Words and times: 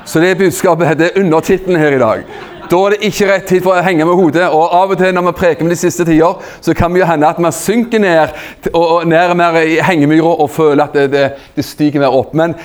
Så 0.07 0.21
det 0.23 0.35
er 0.35 0.39
budskapet, 0.39 0.99
det 1.01 1.09
er 1.09 1.23
undertittelen 1.23 1.81
her 1.81 1.97
i 1.97 2.03
dag. 2.03 2.29
Da 2.71 2.79
er 2.83 2.95
det 2.95 3.09
ikke 3.11 3.29
rett 3.31 3.47
tid 3.51 3.63
for 3.65 3.77
å 3.77 3.85
henge 3.85 4.07
med 4.09 4.19
hodet. 4.19 4.47
Og 4.51 4.75
av 4.79 4.95
og 4.95 4.99
til 5.01 5.15
når 5.15 5.29
vi 5.29 5.37
preker 5.41 5.67
med 5.67 5.75
de 5.75 5.79
siste 5.81 6.07
tider, 6.09 6.41
så 6.61 6.75
kan 6.77 6.97
jo 6.97 7.07
hende 7.07 7.29
at 7.29 7.39
vi 7.43 7.53
synker 7.55 8.03
ned 8.03 8.73
og 8.73 9.07
ned 9.09 9.37
mer 9.39 9.61
i 9.63 9.79
hengemyra 9.85 10.35
og 10.35 10.51
føler 10.51 10.85
at 10.87 10.97
det, 10.97 11.07
det, 11.15 11.29
det 11.57 11.67
stiger 11.67 12.03
mer 12.03 12.17
opp. 12.17 12.35
Men 12.37 12.57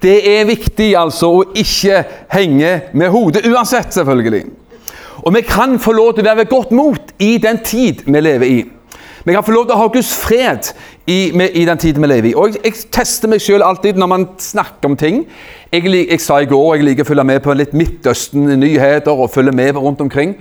det 0.00 0.16
er 0.32 0.48
viktig 0.48 0.92
altså 0.98 1.32
å 1.34 1.46
ikke 1.58 2.04
henge 2.30 2.74
med 2.92 3.10
hodet, 3.10 3.46
uansett, 3.50 3.92
selvfølgelig. 3.94 4.44
Og 5.20 5.34
vi 5.34 5.42
kan 5.44 5.76
få 5.82 5.92
lov 5.92 6.14
til 6.14 6.24
å 6.24 6.30
være 6.30 6.44
ved 6.44 6.52
godt 6.52 6.70
mot 6.76 7.16
i 7.20 7.34
den 7.42 7.60
tid 7.66 8.06
vi 8.06 8.22
lever 8.22 8.46
i. 8.46 8.60
Vi 9.24 9.32
kan 9.32 9.44
få 9.44 9.52
lov 9.52 9.66
til 9.68 9.76
å 9.76 9.80
ha 9.82 9.88
Guds 9.92 10.10
fred 10.16 10.70
i, 11.04 11.30
med, 11.36 11.52
i 11.52 11.66
den 11.68 11.80
tiden 11.80 12.00
vi 12.04 12.08
lever 12.08 12.30
i. 12.30 12.34
Og 12.34 12.54
jeg, 12.54 12.62
jeg 12.64 12.86
tester 12.94 13.28
meg 13.28 13.42
sjøl 13.44 13.64
alltid 13.64 13.98
når 14.00 14.08
man 14.08 14.24
snakker 14.40 14.88
om 14.88 14.96
ting. 14.96 15.26
Jeg, 15.72 15.84
jeg, 15.84 16.20
sa 16.24 16.38
i 16.40 16.48
går 16.48 16.78
jeg 16.78 16.86
liker 16.88 17.04
å 17.04 17.10
følge 17.10 17.26
med 17.28 17.42
på 17.44 17.56
litt 17.58 17.76
Midtøsten-nyheter 17.76 19.12
og 19.12 19.32
følge 19.34 19.52
med 19.56 19.76
rundt 19.76 20.00
omkring. 20.00 20.38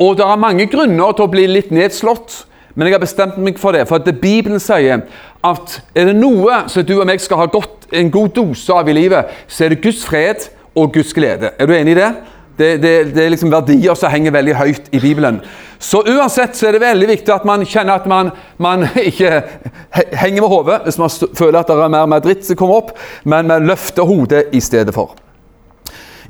Og 0.00 0.16
det 0.16 0.24
er 0.24 0.40
mange 0.40 0.66
grunner 0.72 1.12
til 1.12 1.26
å 1.26 1.32
bli 1.32 1.44
litt 1.50 1.70
nedslått. 1.74 2.46
Men 2.74 2.88
jeg 2.88 2.96
har 2.96 3.04
bestemt 3.04 3.36
meg 3.36 3.60
for 3.60 3.76
det, 3.76 3.84
for 3.88 4.00
at 4.00 4.20
Bibelen 4.22 4.60
sier 4.62 5.04
at 5.44 5.74
er 5.92 6.08
det 6.08 6.16
noe 6.16 6.62
som 6.72 6.86
du 6.88 6.94
og 6.96 7.06
meg 7.10 7.20
skal 7.20 7.42
ha 7.42 7.48
godt, 7.52 7.90
en 7.92 8.08
god 8.10 8.32
dose 8.32 8.72
av 8.72 8.88
i 8.88 8.94
livet, 8.96 9.28
så 9.44 9.66
er 9.66 9.74
det 9.74 9.82
Guds 9.84 10.00
fred 10.08 10.48
og 10.72 10.94
Guds 10.94 11.12
glede. 11.12 11.52
Er 11.60 11.68
du 11.68 11.74
enig 11.76 11.92
i 11.92 12.00
det? 12.00 12.08
Det, 12.58 12.76
det, 12.82 13.14
det, 13.14 13.24
er 13.24 13.30
liksom 13.32 13.52
verdier 13.52 13.96
som 13.96 14.12
henger 14.12 14.34
veldig 14.34 14.54
høyt 14.58 14.90
i 14.92 15.00
Bibelen. 15.00 15.40
Så 15.80 16.02
uansett 16.04 16.56
så 16.56 16.68
er 16.68 16.76
det 16.76 16.82
veldig 16.84 17.08
viktig 17.08 17.32
at 17.32 17.46
man 17.48 17.64
kjenner 17.66 17.96
at 17.96 18.06
man, 18.10 18.30
man 18.60 18.84
ikke 19.08 19.40
henger 20.20 20.42
med 20.42 20.50
hodet 20.52 20.80
hvis 20.84 21.00
man 21.00 21.10
føler 21.10 21.62
at 21.62 21.72
det 21.72 21.78
er 21.80 21.94
mer, 21.96 22.06
Madrid 22.12 22.44
som 22.44 22.58
kommer 22.60 22.82
opp, 22.82 22.94
men 23.24 23.48
man 23.48 23.66
løfter 23.66 24.06
hodet 24.06 24.44
i 24.52 24.60
stedet 24.60 24.94
for. 24.94 25.16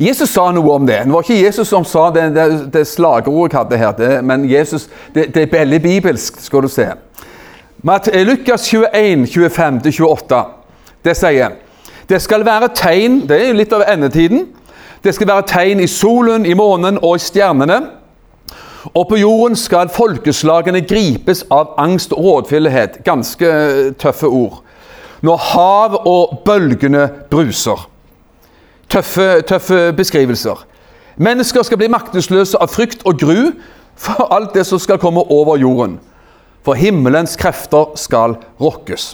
Jesus 0.00 0.30
sa 0.32 0.46
noe 0.54 0.72
om 0.72 0.86
det. 0.88 1.02
Det 1.04 1.12
var 1.12 1.26
ikke 1.26 1.42
Jesus 1.42 1.68
som 1.68 1.84
sa 1.84 2.06
det, 2.14 2.30
det, 2.36 2.46
det 2.72 2.86
slagordet 2.88 3.52
jeg 3.52 3.58
hadde 3.58 3.80
her, 3.82 3.92
det, 3.98 4.12
men 4.24 4.46
Jesus, 4.48 4.88
det, 5.14 5.28
det, 5.34 5.44
er 5.44 5.52
veldig 5.52 5.82
bibelsk, 5.84 6.40
skal 6.40 6.64
du 6.64 6.70
se. 6.72 6.88
Eh, 7.82 8.24
Lukas 8.24 8.70
21, 8.70 9.26
25-28, 9.26 10.42
det 11.02 11.18
sier 11.18 11.58
Det 12.06 12.20
skal 12.22 12.44
være 12.46 12.68
tegn 12.76 13.22
Det 13.26 13.38
er 13.42 13.56
litt 13.56 13.72
av 13.74 13.82
endetiden. 13.90 14.46
Det 15.04 15.14
skal 15.14 15.28
være 15.28 15.46
tegn 15.50 15.80
i 15.80 15.86
solen, 15.90 16.46
i 16.46 16.54
månen 16.54 16.98
og 17.02 17.16
i 17.16 17.22
stjernene. 17.22 17.80
Og 18.94 19.06
på 19.08 19.16
jorden 19.18 19.56
skal 19.58 19.90
folkeslagene 19.94 20.82
gripes 20.86 21.44
av 21.50 21.74
angst 21.78 22.12
og 22.12 22.24
rådfyllighet. 22.24 23.02
Ganske 23.06 23.46
eh, 23.46 23.92
tøffe 23.98 24.26
ord. 24.26 24.60
Når 25.22 25.36
hav 25.52 25.96
og 26.06 26.42
bølgene 26.46 27.08
bruser 27.30 27.88
tøffe, 28.92 29.40
tøffe 29.40 29.92
beskrivelser. 29.96 30.66
Mennesker 31.16 31.62
skal 31.62 31.80
bli 31.80 31.90
maktesløse 31.92 32.58
av 32.60 32.72
frykt 32.72 33.04
og 33.08 33.20
gru 33.20 33.52
for 33.96 34.32
alt 34.34 34.54
det 34.56 34.66
som 34.68 34.80
skal 34.80 35.00
komme 35.00 35.24
over 35.32 35.60
jorden. 35.60 35.98
For 36.64 36.78
himmelens 36.78 37.36
krefter 37.36 37.92
skal 37.98 38.36
rokkes. 38.60 39.12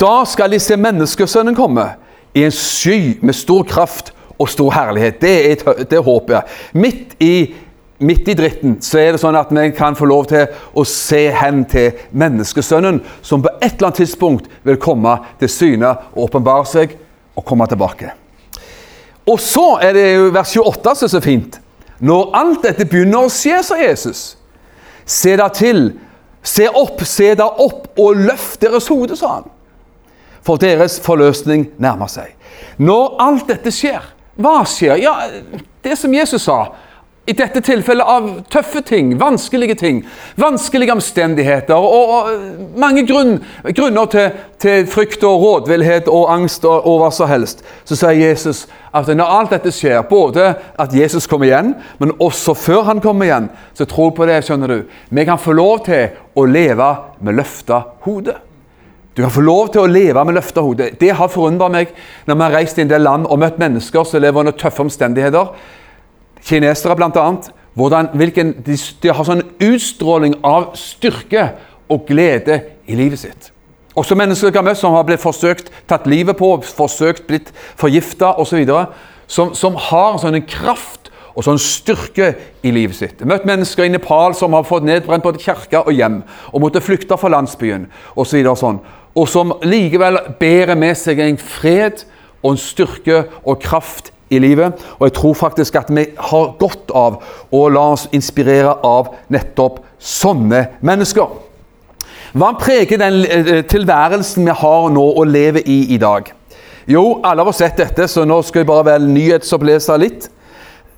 Da 0.00 0.24
skal 0.26 0.52
de 0.52 0.60
se 0.60 0.76
menneskesønnen 0.80 1.56
komme 1.56 1.86
i 2.34 2.44
en 2.46 2.54
sky 2.54 3.18
med 3.22 3.36
stor 3.36 3.66
kraft 3.68 4.14
og 4.40 4.48
stor 4.48 4.72
herlighet. 4.72 5.20
Det 5.20 5.34
er, 5.52 5.82
det 5.90 6.00
håper 6.04 6.38
jeg. 6.38 6.42
Midt 6.80 7.16
i, 7.20 7.34
midt 8.00 8.28
i 8.32 8.36
dritten 8.38 8.78
så 8.84 9.02
er 9.02 9.12
det 9.12 9.20
sånn 9.22 9.36
at 9.36 9.52
vi 9.52 9.66
kan 9.76 9.98
få 9.98 10.08
lov 10.08 10.30
til 10.30 10.48
å 10.72 10.86
se 10.88 11.26
hen 11.36 11.66
til 11.68 11.92
menneskesønnen, 12.10 13.02
som 13.22 13.44
på 13.44 13.52
et 13.60 13.74
eller 13.74 13.90
annet 13.90 14.02
tidspunkt 14.04 14.48
vil 14.64 14.80
komme 14.80 15.18
til 15.42 15.52
syne 15.52 15.92
og 16.14 16.26
åpenbare 16.28 16.66
seg 16.68 16.96
og 17.36 17.44
komme 17.46 17.68
tilbake. 17.68 18.14
Og 19.28 19.40
så 19.40 19.76
er 19.84 19.94
det 19.94 20.06
jo 20.14 20.30
vers 20.34 20.56
28 20.56 20.94
som 20.96 21.06
er 21.06 21.12
så 21.12 21.24
fint. 21.24 21.60
Når 22.00 22.30
alt 22.36 22.62
dette 22.64 22.86
begynner 22.88 23.26
å 23.26 23.32
skje, 23.32 23.60
sa 23.62 23.76
Jesus, 23.76 24.22
se 25.04 25.34
da 25.36 25.50
til, 25.52 25.90
se 26.42 26.64
opp, 26.72 27.02
se 27.04 27.34
da 27.36 27.50
opp 27.60 27.90
og 28.00 28.22
løft 28.24 28.62
deres 28.64 28.88
hode, 28.88 29.18
sa 29.20 29.36
han. 29.36 29.50
For 30.40 30.56
deres 30.60 30.96
forløsning 31.04 31.68
nærmer 31.76 32.08
seg. 32.08 32.32
Når 32.80 33.18
alt 33.20 33.50
dette 33.50 33.72
skjer, 33.74 34.00
hva 34.40 34.60
skjer? 34.68 35.00
Ja, 35.04 35.16
det 35.84 35.96
som 36.00 36.14
Jesus 36.14 36.44
sa 36.48 36.64
i 37.30 37.34
dette 37.36 37.60
tilfellet 37.62 38.06
av 38.06 38.28
tøffe 38.50 38.80
ting, 38.82 39.12
vanskelige 39.20 39.76
ting, 39.78 40.00
vanskelige 40.40 40.96
omstendigheter 40.96 41.76
og, 41.78 42.14
og 42.14 42.80
mange 42.80 43.04
grunn, 43.06 43.36
grunner 43.76 44.08
til, 44.10 44.32
til, 44.62 44.88
frykt 44.90 45.22
og 45.28 45.44
rådvillhet 45.44 46.10
og 46.10 46.32
angst 46.32 46.66
og, 46.66 46.88
og 46.88 47.04
hva 47.04 47.12
som 47.14 47.30
helst, 47.30 47.62
så 47.86 47.98
sier 48.00 48.18
Jesus 48.18 48.64
at 48.96 49.12
når 49.14 49.34
alt 49.36 49.54
dette 49.54 49.70
skjer, 49.74 50.00
både 50.10 50.48
at 50.80 50.96
Jesus 50.96 51.28
kommer 51.30 51.46
igjen, 51.46 51.74
men 52.02 52.16
også 52.18 52.56
før 52.58 52.88
han 52.88 53.04
kommer 53.04 53.28
igjen, 53.28 53.50
så 53.78 53.86
tro 53.86 54.10
på 54.16 54.26
det, 54.26 54.40
skjønner 54.46 54.74
du. 54.74 54.78
Vi 55.14 55.28
kan 55.28 55.38
få 55.38 55.54
lov 55.54 55.84
til 55.86 56.16
å 56.34 56.48
leve 56.50 56.94
med 57.22 57.38
løfta 57.38 57.84
hode. 58.08 58.40
Du 59.16 59.22
kan 59.24 59.32
få 59.34 59.42
lov 59.42 59.72
til 59.74 59.82
å 59.82 59.90
leve 59.90 60.22
med 60.24 60.36
løfta 60.38 60.62
hode. 60.62 60.92
Det 61.00 61.10
har 61.18 61.30
forundret 61.32 61.74
meg 61.74 61.94
når 62.28 62.36
vi 62.36 62.44
har 62.46 62.56
reist 62.60 62.78
i 62.78 62.84
en 62.84 62.92
del 62.92 63.02
land 63.04 63.26
og 63.26 63.40
møtt 63.42 63.58
mennesker 63.58 64.06
som 64.06 64.22
lever 64.22 64.44
under 64.44 64.54
tøffe 64.56 64.84
omstendigheter 64.84 65.50
kinesere 66.46 66.96
bl.a. 66.96 67.30
Hvilken, 68.14 68.54
de, 68.66 68.76
de 69.02 69.12
har 69.14 69.26
sånn 69.26 69.44
utstråling 69.62 70.38
av 70.46 70.72
styrke 70.78 71.50
og 71.90 72.06
glede 72.08 72.60
i 72.90 72.98
livet 72.98 73.22
sitt. 73.22 73.50
Også 73.98 74.16
mennesker 74.18 74.52
kan 74.54 74.64
møte 74.66 74.80
som 74.80 74.94
har 74.94 75.06
blitt 75.06 75.22
forsøkt 75.22 75.70
tatt 75.90 76.06
livet 76.10 76.38
på, 76.38 76.52
forsøkt 76.62 77.26
blitt 77.28 77.50
forgifta 77.78 78.34
osv. 78.40 78.62
Som, 79.30 79.54
som 79.54 79.78
har 79.90 80.18
sånn 80.22 80.38
en 80.38 80.46
kraft 80.46 81.10
og 81.30 81.46
sånn 81.46 81.60
styrke 81.62 82.32
i 82.66 82.72
livet 82.74 82.98
sitt. 82.98 83.22
Møtt 83.26 83.46
mennesker 83.48 83.86
i 83.86 83.92
Nepal 83.92 84.34
som 84.36 84.54
har 84.56 84.66
fått 84.66 84.86
nedbrent 84.86 85.24
både 85.24 85.42
kirke 85.42 85.82
og 85.84 85.94
hjem, 85.94 86.20
og 86.50 86.64
måtte 86.64 86.82
flykte 86.82 87.18
fra 87.20 87.30
landsbyen 87.32 87.86
osv. 88.18 88.40
Og, 88.42 88.56
sånn, 88.58 88.80
og 89.14 89.28
som 89.28 89.52
likevel 89.66 90.18
bærer 90.40 90.78
med 90.78 90.96
seg 90.98 91.20
en 91.24 91.38
fred 91.40 92.04
og 92.42 92.54
en 92.54 92.60
styrke 92.60 93.24
og 93.42 93.60
kraft 93.62 94.12
i 94.30 94.38
livet. 94.38 94.78
Og 94.98 95.08
jeg 95.08 95.16
tror 95.18 95.34
faktisk 95.34 95.76
at 95.80 95.90
vi 95.90 96.06
har 96.30 96.56
godt 96.60 96.92
av 96.94 97.20
å 97.50 97.62
la 97.72 97.86
oss 97.96 98.06
inspirere 98.14 98.76
av 98.86 99.14
nettopp 99.32 99.82
sånne 99.98 100.66
mennesker. 100.86 101.38
Hva 102.30 102.52
preger 102.60 103.00
den 103.00 103.24
eh, 103.26 103.64
tilværelsen 103.66 104.46
vi 104.46 104.54
har 104.54 104.92
nå 104.94 105.06
og 105.18 105.26
lever 105.26 105.66
i 105.66 105.80
i 105.94 105.98
dag? 105.98 106.30
Jo, 106.90 107.20
alle 107.26 107.44
har 107.44 107.54
sett 107.54 107.78
dette, 107.78 108.06
så 108.08 108.22
nå 108.26 108.38
skal 108.46 108.62
jeg 108.62 108.70
bare 108.70 108.86
vel 108.92 109.08
nyhetsopplese 109.10 109.96
litt. 110.00 110.30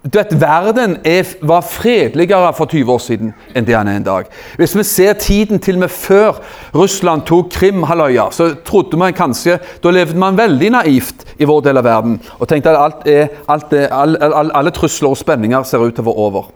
Du 0.02 0.18
vet, 0.18 0.40
Verden 0.40 0.96
er, 1.04 1.24
var 1.42 1.60
fredeligere 1.60 2.52
for 2.54 2.66
20 2.66 2.90
år 2.90 2.98
siden 2.98 3.28
enn 3.54 3.66
det 3.68 3.76
han 3.76 3.86
er 3.86 4.00
en 4.00 4.06
dag. 4.06 4.24
Hvis 4.58 4.74
vi 4.74 4.82
ser 4.82 5.12
tiden 5.14 5.62
til 5.62 5.78
og 5.78 5.84
med 5.84 5.94
før 5.94 6.40
Russland 6.74 7.22
tok 7.28 7.52
Krimhalvøya, 7.54 8.24
så 8.34 8.48
trodde 8.66 8.98
man 8.98 9.14
kanskje 9.14 9.60
Da 9.82 9.90
levde 9.94 10.18
man 10.18 10.38
veldig 10.38 10.72
naivt 10.74 11.22
i 11.38 11.46
vår 11.46 11.62
del 11.68 11.78
av 11.78 11.86
verden 11.86 12.18
og 12.38 12.48
tenkte 12.50 12.74
at 12.74 12.82
alt 12.82 13.06
er, 13.06 13.30
alt 13.48 13.72
er, 13.78 13.86
all, 13.94 14.18
all, 14.18 14.50
alle 14.50 14.74
trusler 14.74 15.14
og 15.14 15.22
spenninger 15.22 15.62
ser 15.62 15.78
ut 15.78 15.94
til 15.94 16.02
å 16.02 16.10
være 16.10 16.26
over. 16.26 16.50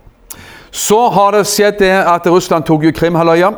Så 0.71 0.99
har 1.15 1.31
det 1.31 1.47
skjedd 1.47 1.79
det 1.79 1.95
at 2.03 2.27
Russland 2.27 2.67
tok 2.67 2.83
Krimhalvøya. 2.99 3.53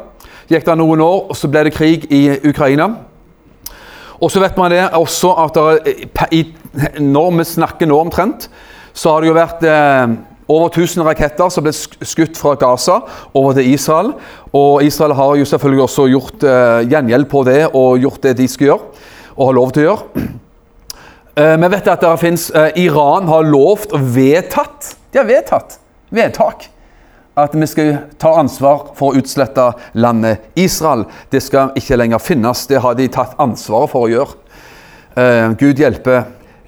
Gikk 0.49 0.69
det 0.69 0.77
noen 0.77 1.01
år, 1.01 1.29
og 1.29 1.37
så 1.37 1.49
ble 1.49 1.65
det 1.65 1.73
krig 1.73 2.05
i 2.13 2.27
Ukraina. 2.45 2.91
Og 4.21 4.29
så 4.29 4.41
vet 4.41 4.57
man 4.57 4.69
det 4.69 4.85
også 4.93 5.33
at 5.33 5.57
det, 5.57 6.45
når 7.01 7.37
vi 7.39 7.53
snakker 7.57 7.89
nå 7.89 7.97
omtrent, 8.05 8.51
så 8.99 9.13
har 9.13 9.23
det 9.23 9.29
jo 9.29 9.37
vært 9.37 9.63
eh, 9.63 10.17
over 10.49 10.73
1000 10.73 11.05
raketter 11.07 11.51
som 11.53 11.63
ble 11.63 11.71
skutt 11.73 12.39
fra 12.39 12.55
Gaza 12.59 12.97
over 13.37 13.55
til 13.55 13.69
Israel. 13.71 14.11
Og 14.51 14.83
Israel 14.83 15.15
har 15.15 15.37
jo 15.39 15.47
selvfølgelig 15.47 15.85
også 15.85 16.07
gjort 16.11 16.43
eh, 16.43 16.79
gjengjeld 16.91 17.29
på 17.31 17.43
det 17.47 17.61
og 17.69 18.01
gjort 18.03 18.25
det 18.25 18.35
de 18.41 18.47
skal 18.51 18.71
gjøre, 18.71 19.05
og 19.37 19.51
har 19.51 19.57
lov 19.59 19.71
til 19.75 19.85
å 19.85 19.91
gjøre. 19.91 20.25
Eh, 21.39 21.55
vi 21.61 21.69
vet 21.75 21.93
at 21.93 22.03
det 22.03 22.17
finnes, 22.19 22.49
eh, 22.51 22.81
Iran 22.83 23.29
har 23.31 23.47
lovt 23.47 23.95
og 23.95 24.11
vedtatt 24.17 24.95
De 25.13 25.21
har 25.21 25.29
vedtatt 25.29 25.79
vedtak 26.13 26.67
at 27.39 27.53
vi 27.55 27.67
skal 27.69 27.93
ta 28.19 28.33
ansvar 28.41 28.89
for 28.97 29.13
å 29.13 29.21
utslette 29.21 29.69
landet 30.01 30.49
Israel. 30.59 31.05
Det 31.31 31.39
skal 31.45 31.71
ikke 31.79 31.95
lenger 31.95 32.19
finnes. 32.19 32.65
Det 32.67 32.81
har 32.83 32.97
de 32.99 33.05
tatt 33.07 33.37
ansvaret 33.39 33.93
for 33.93 34.07
å 34.07 34.11
gjøre. 34.11 34.35
Eh, 35.15 35.45
Gud 35.61 35.79
hjelper 35.79 36.25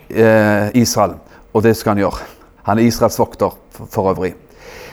eh, 0.07 0.69
Israel. 0.79 1.17
Og 1.53 1.63
det 1.63 1.75
skal 1.77 1.95
han 1.95 2.05
gjøre. 2.05 2.29
Han 2.67 2.79
er 2.79 2.87
Israels 2.87 3.19
vokter 3.19 3.53
for, 3.89 4.11
øvrig. 4.11 4.33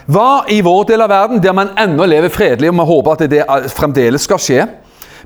Hva 0.09 0.45
i 0.49 0.61
vår 0.65 0.87
del 0.89 1.05
av 1.05 1.11
verden, 1.13 1.43
der 1.43 1.53
man 1.53 1.75
ennå 1.79 2.07
lever 2.09 2.33
fredelig, 2.33 2.71
og 2.71 2.79
vi 2.79 2.87
håper 2.93 3.13
at 3.13 3.31
det 3.31 3.73
fremdeles 3.77 4.25
skal 4.25 4.41
skje 4.41 4.63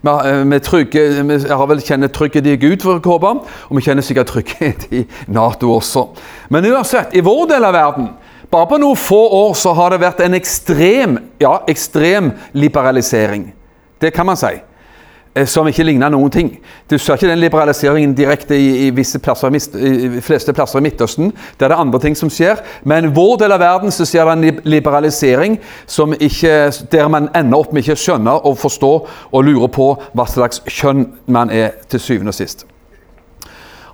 vi, 0.02 0.10
vi, 0.50 0.58
trygge, 0.58 1.22
vi 1.22 1.36
har 1.48 1.66
vel 1.70 1.82
kjenner 1.82 2.10
trygghet 2.10 2.46
i 2.50 2.56
Gud, 2.58 2.82
for 2.82 2.98
å 2.98 3.20
og 3.30 3.76
vi 3.76 3.84
kjenner 3.86 4.02
sikkert 4.02 4.32
trygghet 4.32 4.88
i 4.90 5.04
Nato 5.30 5.70
også. 5.70 6.08
Men 6.50 6.66
uansett, 6.72 7.14
i 7.14 7.22
vår 7.22 7.46
del 7.54 7.68
av 7.68 7.76
verden 7.76 8.10
bare 8.52 8.68
på 8.68 8.80
noen 8.82 8.98
få 8.98 9.20
år 9.32 9.54
så 9.56 9.72
har 9.78 9.94
det 9.94 10.02
vært 10.02 10.20
en 10.20 10.34
ekstrem, 10.36 11.16
ja, 11.40 11.62
ekstrem 11.70 12.32
liberalisering. 12.52 13.46
Det 14.02 14.10
kan 14.12 14.26
man 14.28 14.36
si. 14.36 14.50
Eh, 15.34 15.46
som 15.48 15.64
ikke 15.68 15.84
ligner 15.86 16.12
noen 16.12 16.30
ting. 16.32 16.48
Du 16.90 16.98
ser 17.00 17.16
ikke 17.16 17.30
den 17.30 17.40
liberaliseringen 17.40 18.12
direkte 18.16 18.56
i, 18.56 18.88
i 18.88 19.18
plasser, 19.24 19.54
i 19.80 20.20
fleste 20.20 20.52
plasser 20.52 20.82
i 20.82 20.84
Midtøsten. 20.84 21.32
Der 21.56 21.66
er 21.66 21.72
det 21.72 21.78
andre 21.80 22.00
ting 22.02 22.16
som 22.16 22.28
skjer. 22.30 22.60
Men 22.84 23.14
vår 23.16 23.38
del 23.40 23.54
av 23.56 23.62
verden 23.64 23.94
så 23.94 24.04
skjer 24.04 24.28
det 24.28 24.34
en 24.34 24.60
liberalisering 24.68 25.56
ikke, 26.20 26.52
der 26.92 27.08
man 27.08 27.30
ender 27.34 27.64
opp 27.64 27.72
med 27.72 27.80
ikke 27.82 27.96
å 27.96 28.02
skjønne 28.02 28.34
og 28.44 28.58
forstå 28.60 28.92
og 29.32 29.46
lure 29.46 29.70
på 29.72 29.88
hva 30.12 30.28
slags 30.28 30.60
kjønn 30.68 31.06
man 31.26 31.50
er 31.50 31.78
til 31.88 32.00
syvende 32.00 32.34
og 32.34 32.36
sist. 32.36 32.66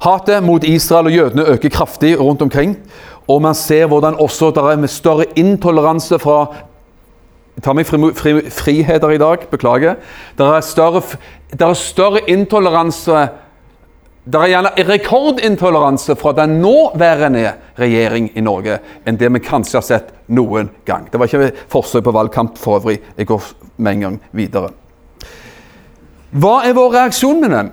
Hatet 0.03 0.43
mot 0.47 0.65
Israel 0.67 1.07
og 1.07 1.15
jødene 1.15 1.47
øker 1.55 1.71
kraftig 1.71 2.17
rundt 2.19 2.43
omkring. 2.43 2.75
Og 3.29 3.43
man 3.45 3.55
ser 3.55 3.87
hvordan 3.87 4.17
også 4.19 4.51
det 4.57 4.63
er 4.65 4.87
større 4.91 5.25
intoleranse 5.37 6.19
fra 6.19 6.47
jeg 7.59 7.65
tar 7.67 7.75
meg 7.75 7.89
fri, 7.89 7.99
fri, 8.15 8.33
friheter 8.55 9.11
i 9.11 9.19
dag, 9.19 9.43
beklager. 9.51 9.97
Det 10.39 10.47
er 10.47 10.61
større, 10.63 11.01
det 11.51 11.65
er 11.67 11.75
større 11.75 12.21
intoleranse 12.31 13.29
Det 14.29 14.37
er 14.37 14.51
gjerne 14.53 14.85
rekordintoleranse 14.85 16.15
fra 16.21 16.35
den 16.37 16.59
nåværende 16.61 17.55
regjering 17.81 18.29
i 18.37 18.43
Norge 18.45 18.77
enn 19.09 19.17
det 19.17 19.31
vi 19.33 19.41
kanskje 19.41 19.79
har 19.79 19.87
sett 19.87 20.11
noen 20.29 20.69
gang. 20.85 21.07
Det 21.09 21.19
var 21.19 21.27
ikke 21.27 21.65
forsøk 21.73 22.05
på 22.05 22.13
valgkamp 22.13 22.59
for 22.61 22.77
øvrig. 22.77 22.99
Jeg 23.17 23.27
går 23.27 23.49
med 23.79 23.93
en 23.93 24.05
gang 24.05 24.21
videre. 24.37 24.69
Hva 26.31 26.61
er 26.69 26.77
vår 26.77 26.93
reaksjon 26.93 27.41
med 27.41 27.57
den? 27.57 27.73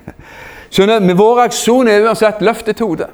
Skjønner, 0.72 1.02
med 1.02 1.18
Vår 1.18 1.42
reaksjon 1.42 1.90
er 1.90 2.06
uansett 2.06 2.40
løft 2.40 2.70
et 2.70 2.80
hode. 2.80 3.10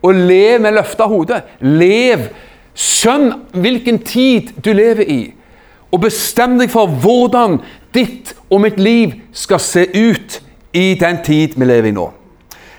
Og 0.00 0.14
lev 0.14 0.62
med 0.62 0.78
løfta 0.78 1.10
hode. 1.10 1.42
Lev. 1.60 2.28
Skjønn 2.72 3.32
hvilken 3.52 3.98
tid 4.06 4.54
du 4.62 4.72
lever 4.72 5.10
i. 5.10 5.22
Og 5.92 6.00
bestem 6.00 6.56
deg 6.60 6.72
for 6.72 6.88
hvordan 6.88 7.60
ditt 7.94 8.32
og 8.48 8.62
mitt 8.64 8.80
liv 8.80 9.12
skal 9.36 9.60
se 9.60 9.84
ut 9.92 10.40
i 10.72 10.92
den 11.00 11.20
tid 11.24 11.56
vi 11.56 11.68
lever 11.68 11.90
i 11.90 11.96
nå. 11.96 12.08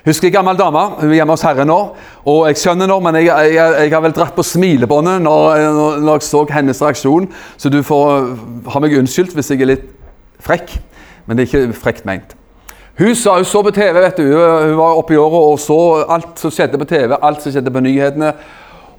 Husker 0.03 0.27
en 0.27 0.33
gammel 0.33 0.57
dame. 0.59 0.79
Hun 0.99 1.11
er 1.11 1.15
hjemme 1.21 1.35
hos 1.37 1.45
Herre 1.45 1.63
nå. 1.65 1.77
og 2.25 2.47
Jeg 2.49 2.59
skjønner 2.59 2.89
nå, 2.91 2.97
men 2.99 3.15
jeg, 3.21 3.29
jeg, 3.55 3.75
jeg 3.85 3.93
har 3.93 4.03
vel 4.03 4.15
dratt 4.15 4.35
på 4.35 4.43
smilebåndet 4.43 5.21
når, 5.23 5.61
når, 6.03 6.17
jeg 6.17 6.27
så 6.27 6.41
hennes 6.51 6.81
reaksjon. 6.83 7.29
Så 7.57 7.71
du 7.71 7.79
får 7.85 8.33
ha 8.73 8.81
meg 8.83 8.97
unnskyldt 8.99 9.35
hvis 9.37 9.53
jeg 9.53 9.63
er 9.63 9.71
litt 9.75 9.85
frekk. 10.43 10.73
Men 11.25 11.37
det 11.37 11.45
er 11.45 11.51
ikke 11.51 11.83
frekt 11.85 12.09
meint. 12.09 12.35
Hun 12.99 13.15
sa 13.17 13.37
hun 13.39 13.47
så 13.47 13.63
på 13.65 13.71
TV, 13.73 13.95
vet 13.95 14.19
du. 14.19 14.27
Hun 14.27 14.75
var 14.77 14.99
oppe 14.99 15.15
i 15.15 15.21
året 15.21 15.47
og 15.53 15.61
så 15.61 15.79
alt 16.03 16.41
som 16.41 16.51
skjedde 16.53 16.81
på 16.81 16.89
TV, 16.89 17.15
alt 17.15 17.41
som 17.41 17.55
skjedde 17.55 17.73
på 17.73 17.85
nyhetene. 17.87 18.33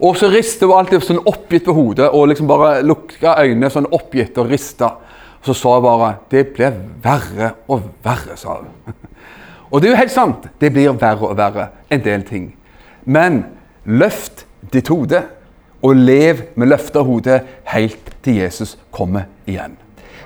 Og 0.00 0.16
så 0.18 0.28
rister 0.32 0.66
hun 0.66 0.78
alltid 0.80 1.04
sånn 1.04 1.22
oppgitt 1.30 1.66
på 1.66 1.74
hodet 1.76 2.08
og 2.10 2.28
liksom 2.30 2.48
bare 2.50 2.82
lukka 2.82 3.36
øynene 3.44 3.70
sånn 3.70 3.90
oppgitt 3.94 4.38
og 4.42 4.50
rista. 4.50 4.90
Og 5.40 5.50
så 5.50 5.54
sa 5.54 5.74
hun 5.74 5.82
bare 5.84 6.16
'Det 6.30 6.54
blir 6.54 6.72
verre 7.02 7.52
og 7.68 7.82
verre', 8.02 8.36
sa 8.36 8.58
hun. 8.58 8.68
Og 9.70 9.80
det 9.80 9.88
er 9.88 9.92
jo 9.92 9.98
helt 9.98 10.10
sant. 10.10 10.46
Det 10.60 10.72
blir 10.72 10.92
verre 10.92 11.28
og 11.28 11.36
verre, 11.36 11.68
en 11.90 12.04
del 12.04 12.22
ting. 12.22 12.54
Men 13.04 13.44
løft 13.84 14.46
ditt 14.72 14.88
hode, 14.88 15.22
og 15.82 15.96
lev 15.96 16.42
med 16.54 16.68
løfta 16.68 17.02
hode 17.04 17.42
helt 17.64 18.14
til 18.22 18.36
Jesus 18.36 18.78
kommer 18.90 19.22
igjen. 19.46 19.76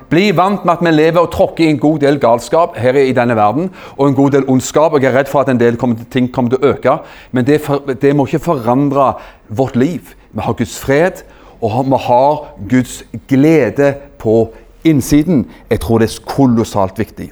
Bli 0.09 0.31
vant 0.33 0.63
med 0.65 0.73
at 0.73 0.81
vi 0.81 0.91
lever 0.91 1.21
og 1.21 1.31
tråkker 1.33 1.67
i 1.67 1.69
en 1.69 1.79
god 1.81 1.99
del 2.01 2.17
galskap 2.21 2.77
her 2.81 2.97
i 2.97 3.13
denne 3.13 3.35
verden, 3.37 3.69
og 3.97 4.07
en 4.07 4.15
god 4.17 4.31
del 4.31 4.47
ondskap. 4.49 4.95
Jeg 4.97 5.11
er 5.11 5.17
redd 5.19 5.29
for 5.29 5.43
at 5.43 5.51
en 5.51 5.59
del 5.59 5.77
ting 6.09 6.31
kommer 6.33 6.55
til 6.55 6.63
å 6.63 6.71
øke, 6.73 6.95
men 7.31 7.45
det, 7.45 7.59
for, 7.61 7.85
det 8.01 8.15
må 8.15 8.25
ikke 8.25 8.41
forandre 8.47 9.11
vårt 9.49 9.77
liv. 9.77 10.15
Vi 10.33 10.41
har 10.41 10.57
Guds 10.57 10.79
fred, 10.81 11.21
og 11.61 11.85
vi 11.85 12.01
har 12.07 12.41
Guds 12.69 13.03
glede 13.27 13.93
på 14.17 14.49
innsiden. 14.83 15.45
Jeg 15.69 15.79
tror 15.79 16.01
det 16.01 16.09
er 16.09 16.25
kolossalt 16.25 16.99
viktig. 16.99 17.29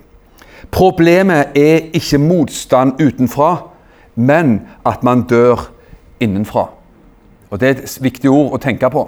Problemet 0.71 1.57
er 1.57 1.89
ikke 1.97 2.21
motstand 2.21 3.01
utenfra, 3.01 3.55
men 4.15 4.61
at 4.85 5.03
man 5.03 5.23
dør 5.29 5.69
innenfra. 6.19 6.69
Og 7.49 7.59
Det 7.59 7.67
er 7.69 7.71
et 7.71 7.97
viktig 8.01 8.29
ord 8.29 8.53
å 8.53 8.59
tenke 8.61 8.89
på. 8.91 9.07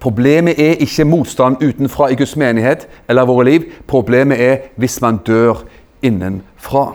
Problemet 0.00 0.58
er 0.58 0.80
ikke 0.80 1.04
motstand 1.04 1.60
utenfra 1.60 2.08
i 2.08 2.16
Guds 2.16 2.36
menighet 2.36 2.88
eller 3.08 3.28
våre 3.28 3.44
liv. 3.44 3.68
Problemet 3.86 4.40
er 4.40 4.56
hvis 4.76 5.00
man 5.00 5.20
dør 5.26 5.64
innenfra. 6.02 6.94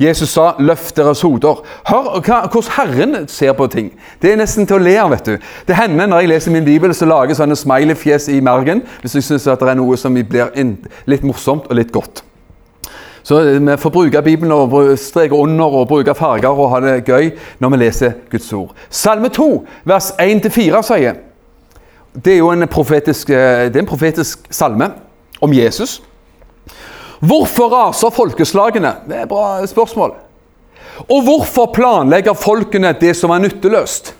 Jesus 0.00 0.28
sa 0.28 0.52
'løft 0.58 0.96
deres 0.96 1.22
hoder'. 1.22 1.64
Hør 1.88 2.20
hvordan 2.52 2.72
Herren 2.76 3.28
ser 3.28 3.52
på 3.52 3.66
ting. 3.66 3.92
Det 4.22 4.32
er 4.32 4.36
nesten 4.36 4.66
til 4.66 4.76
å 4.76 4.78
le 4.78 5.00
av. 5.00 5.10
vet 5.10 5.26
du. 5.26 5.38
Det 5.68 5.76
hender 5.76 6.06
når 6.06 6.18
jeg 6.18 6.28
leser 6.28 6.52
min 6.52 6.64
bibel, 6.64 6.94
så 6.94 7.04
lager 7.04 7.26
jeg 7.26 7.36
sånne 7.36 7.56
smiley-fjes 7.56 8.28
i 8.28 8.40
margen 8.40 8.82
hvis 9.00 9.14
jeg 9.14 9.22
syns 9.22 9.44
det 9.44 9.68
er 9.68 9.74
noe 9.74 9.96
som 9.96 10.14
blir 10.14 10.50
litt 11.06 11.22
morsomt 11.22 11.66
og 11.70 11.76
litt 11.76 11.92
godt. 11.92 12.22
Så 13.22 13.42
vi 13.42 13.76
får 13.76 13.90
bruke 13.90 14.22
Bibelen 14.22 14.52
og 14.52 14.98
streke 14.98 15.34
under 15.34 15.64
og 15.64 15.88
bruke 15.88 16.14
farger 16.14 16.48
og 16.48 16.70
ha 16.70 16.80
det 16.80 17.04
gøy 17.04 17.30
når 17.58 17.68
vi 17.68 17.76
leser 17.76 18.12
Guds 18.30 18.52
ord. 18.52 18.74
Salme 18.90 19.28
2, 19.28 19.66
vers 19.84 20.12
1-4 20.20 20.82
sier 20.82 21.14
det 22.24 22.32
er 22.32 22.38
jo 22.40 22.50
en 22.50 22.66
profetisk, 22.68 23.30
eh, 23.30 23.66
en 23.68 23.86
profetisk 23.86 24.46
salme 24.50 24.90
om 25.40 25.52
Jesus. 25.52 26.00
Hvorfor 27.20 27.68
raser 27.72 28.10
folkeslagene? 28.10 28.94
Det 29.08 29.16
er 29.16 29.22
et 29.22 29.28
bra 29.28 29.66
spørsmål. 29.66 30.14
Og 31.08 31.22
hvorfor 31.22 31.72
planlegger 31.74 32.32
folkene 32.32 32.94
det 33.00 33.16
som 33.16 33.30
er 33.30 33.44
nytteløst? 33.44 34.14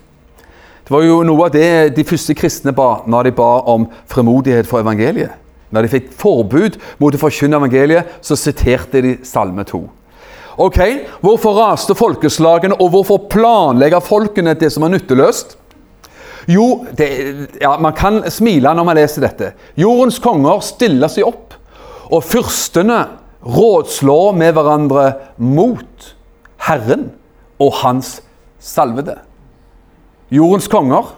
Det 0.87 0.93
var 0.93 1.03
jo 1.03 1.23
noe 1.27 1.49
av 1.49 1.53
det 1.53 1.97
de 1.97 2.05
første 2.05 2.35
kristne 2.35 2.73
ba 2.73 3.03
når 3.07 3.25
de 3.25 3.33
ba 3.33 3.51
om 3.67 3.89
fremodighet 4.07 4.69
for 4.69 4.85
evangeliet. 4.85 5.33
Når 5.73 5.83
de 5.83 5.89
fikk 5.89 6.13
forbud 6.15 6.77
mot 7.03 7.15
å 7.15 7.19
forkynne 7.19 7.59
evangeliet, 7.59 8.07
så 8.23 8.37
siterte 8.39 9.03
de 9.03 9.17
Salme 9.27 9.65
2. 9.67 9.83
Ok, 10.63 10.79
Hvorfor 11.21 11.59
raste 11.59 11.95
folkeslagene, 11.95 12.79
og 12.81 12.91
hvorfor 12.91 13.27
planlegger 13.29 14.01
folkene 14.01 14.55
det 14.55 14.71
som 14.73 14.87
er 14.87 14.95
nytteløst? 14.95 15.57
Jo, 16.47 16.87
det, 16.95 17.09
ja, 17.61 17.75
man 17.83 17.95
kan 17.97 18.21
smile 18.31 18.71
når 18.75 18.87
man 18.87 18.99
leser 18.99 19.25
dette. 19.27 19.53
Jordens 19.79 20.21
konger 20.23 20.63
stiller 20.63 21.11
seg 21.11 21.27
opp, 21.27 21.57
og 22.07 22.23
fyrstene 22.23 23.01
rådslår 23.47 24.35
med 24.39 24.55
hverandre 24.55 25.07
mot 25.43 26.11
Herren 26.69 27.09
og 27.63 27.75
Hans 27.83 28.21
salvede. 28.63 29.19
Jordens 30.31 30.69
konger, 30.71 31.15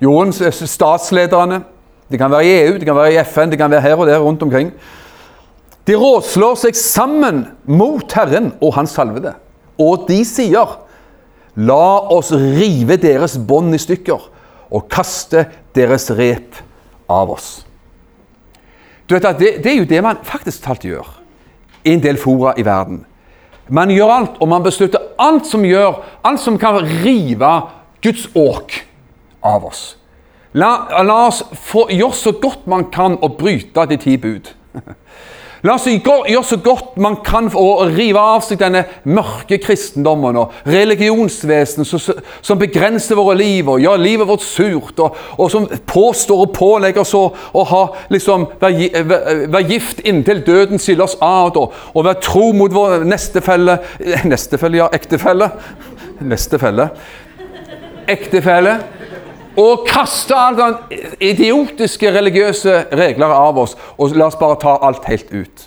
jordens 0.00 0.40
statslederne, 0.64 1.62
det 2.08 2.20
kan 2.20 2.30
være 2.30 2.46
i 2.46 2.56
EU, 2.66 2.76
det 2.78 2.88
kan 2.88 2.96
være 2.96 3.14
i 3.14 3.20
FN, 3.24 3.52
det 3.52 3.58
kan 3.60 3.72
være 3.72 3.84
her 3.84 4.00
og 4.00 4.08
der 4.08 4.22
rundt 4.22 4.42
omkring. 4.44 4.72
De 5.86 5.94
rådslår 5.96 6.56
seg 6.64 6.76
sammen 6.78 7.44
mot 7.68 8.12
Herren 8.16 8.52
og 8.60 8.74
Hans 8.74 8.96
salvede. 8.96 9.34
Og 9.78 10.06
de 10.08 10.22
sier 10.26 10.76
La 11.56 12.08
oss 12.12 12.32
rive 12.32 12.98
deres 13.00 13.36
bånd 13.38 13.74
i 13.74 13.80
stykker 13.80 14.28
og 14.66 14.88
kaste 14.92 15.46
deres 15.76 16.10
rep 16.16 16.58
av 17.08 17.32
oss. 17.32 17.50
Du 19.06 19.14
vet 19.14 19.28
at 19.28 19.38
det, 19.38 19.52
det 19.64 19.72
er 19.72 19.78
jo 19.78 19.88
det 19.88 20.02
man 20.04 20.18
faktisk 20.26 20.64
talt 20.66 20.84
gjør 20.84 21.06
i 21.86 21.94
en 21.94 22.02
del 22.02 22.18
fora 22.18 22.56
i 22.58 22.64
verden. 22.66 23.04
Man 23.68 23.90
gjør 23.90 24.12
alt, 24.12 24.34
og 24.42 24.50
man 24.50 24.62
beslutter 24.62 25.02
alt 25.18 25.46
som 25.46 25.64
gjør, 25.66 26.02
alt 26.26 26.42
som 26.42 26.58
kan 26.58 26.78
rive 27.02 27.52
Guds 28.02 28.28
åk 28.34 28.74
av 29.42 29.66
oss. 29.66 29.96
La, 30.56 30.86
la 31.02 31.16
oss 31.26 31.42
gjøre 31.72 32.12
så 32.16 32.32
godt 32.42 32.66
man 32.70 32.86
kan 32.94 33.18
å 33.22 33.30
bryte 33.38 33.86
de 33.90 33.98
ti 34.00 34.16
bud. 34.20 34.52
La 35.64 35.76
oss 35.78 35.86
gjøre 35.88 36.42
så 36.44 36.58
godt 36.60 36.98
man 37.00 37.16
kan 37.24 37.48
for 37.52 37.82
å 37.82 37.86
rive 37.88 38.20
av 38.20 38.42
seg 38.44 38.60
denne 38.60 38.82
mørke 39.08 39.58
kristendommen 39.62 40.36
og 40.36 40.52
religionsvesen 40.68 41.86
som, 41.88 42.58
begrenser 42.60 43.16
våre 43.16 43.38
liv 43.40 43.68
og 43.70 43.80
gjør 43.80 44.02
livet 44.02 44.28
vårt 44.28 44.44
surt, 44.44 45.00
og, 45.00 45.16
og 45.38 45.50
som 45.52 45.68
påstår 45.88 46.44
og 46.44 46.52
pålegger 46.56 47.02
oss 47.02 47.14
å 47.16 47.64
ha, 47.72 47.82
liksom, 48.12 48.48
være, 48.60 49.46
være 49.48 49.64
gift 49.70 50.04
inntil 50.04 50.44
døden 50.46 50.82
skiller 50.82 51.08
oss 51.08 51.16
av, 51.24 51.56
og, 51.56 51.72
og 51.94 52.06
være 52.06 52.22
tro 52.26 52.50
mot 52.56 52.72
vår 52.72 53.06
nestefelle 53.08 53.78
Nestefelle, 54.26 54.80
ja. 54.80 54.88
Ektefelle. 54.92 55.50
Nestefelle. 56.20 56.88
Ektefelle 58.08 58.78
og 59.56 59.86
kaste 59.88 60.36
alle 60.36 60.68
idiotiske 61.20 62.10
religiøse 62.12 62.74
regler 62.92 63.32
av 63.32 63.58
oss, 63.58 63.76
og 63.96 64.16
la 64.16 64.28
oss 64.28 64.38
bare 64.40 64.58
ta 64.60 64.76
alt 64.84 65.08
helt 65.08 65.32
ut. 65.32 65.66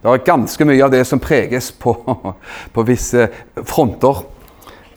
Det 0.00 0.08
er 0.08 0.22
ganske 0.24 0.64
mye 0.64 0.84
av 0.84 0.92
det 0.94 1.02
som 1.06 1.20
preges 1.20 1.70
på, 1.76 1.92
på 2.74 2.84
visse 2.88 3.28
fronter. 3.68 4.22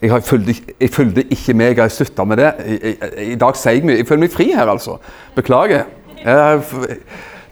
Jeg, 0.04 0.24
fulgte, 0.24 1.24
ikke 1.32 1.54
med, 1.56 1.78
jeg 1.78 1.92
slutta 1.92 2.24
med 2.28 2.40
det. 2.40 2.52
I, 2.68 2.94
I, 3.32 3.36
dag 3.40 3.56
sier 3.56 3.78
jeg 3.78 3.88
mye. 3.88 4.00
Jeg 4.02 4.08
føler 4.08 4.26
meg 4.26 4.34
fri 4.34 4.50
her, 4.52 4.68
altså. 4.68 4.98
Beklager. 5.36 5.86
Jeg, 6.24 6.98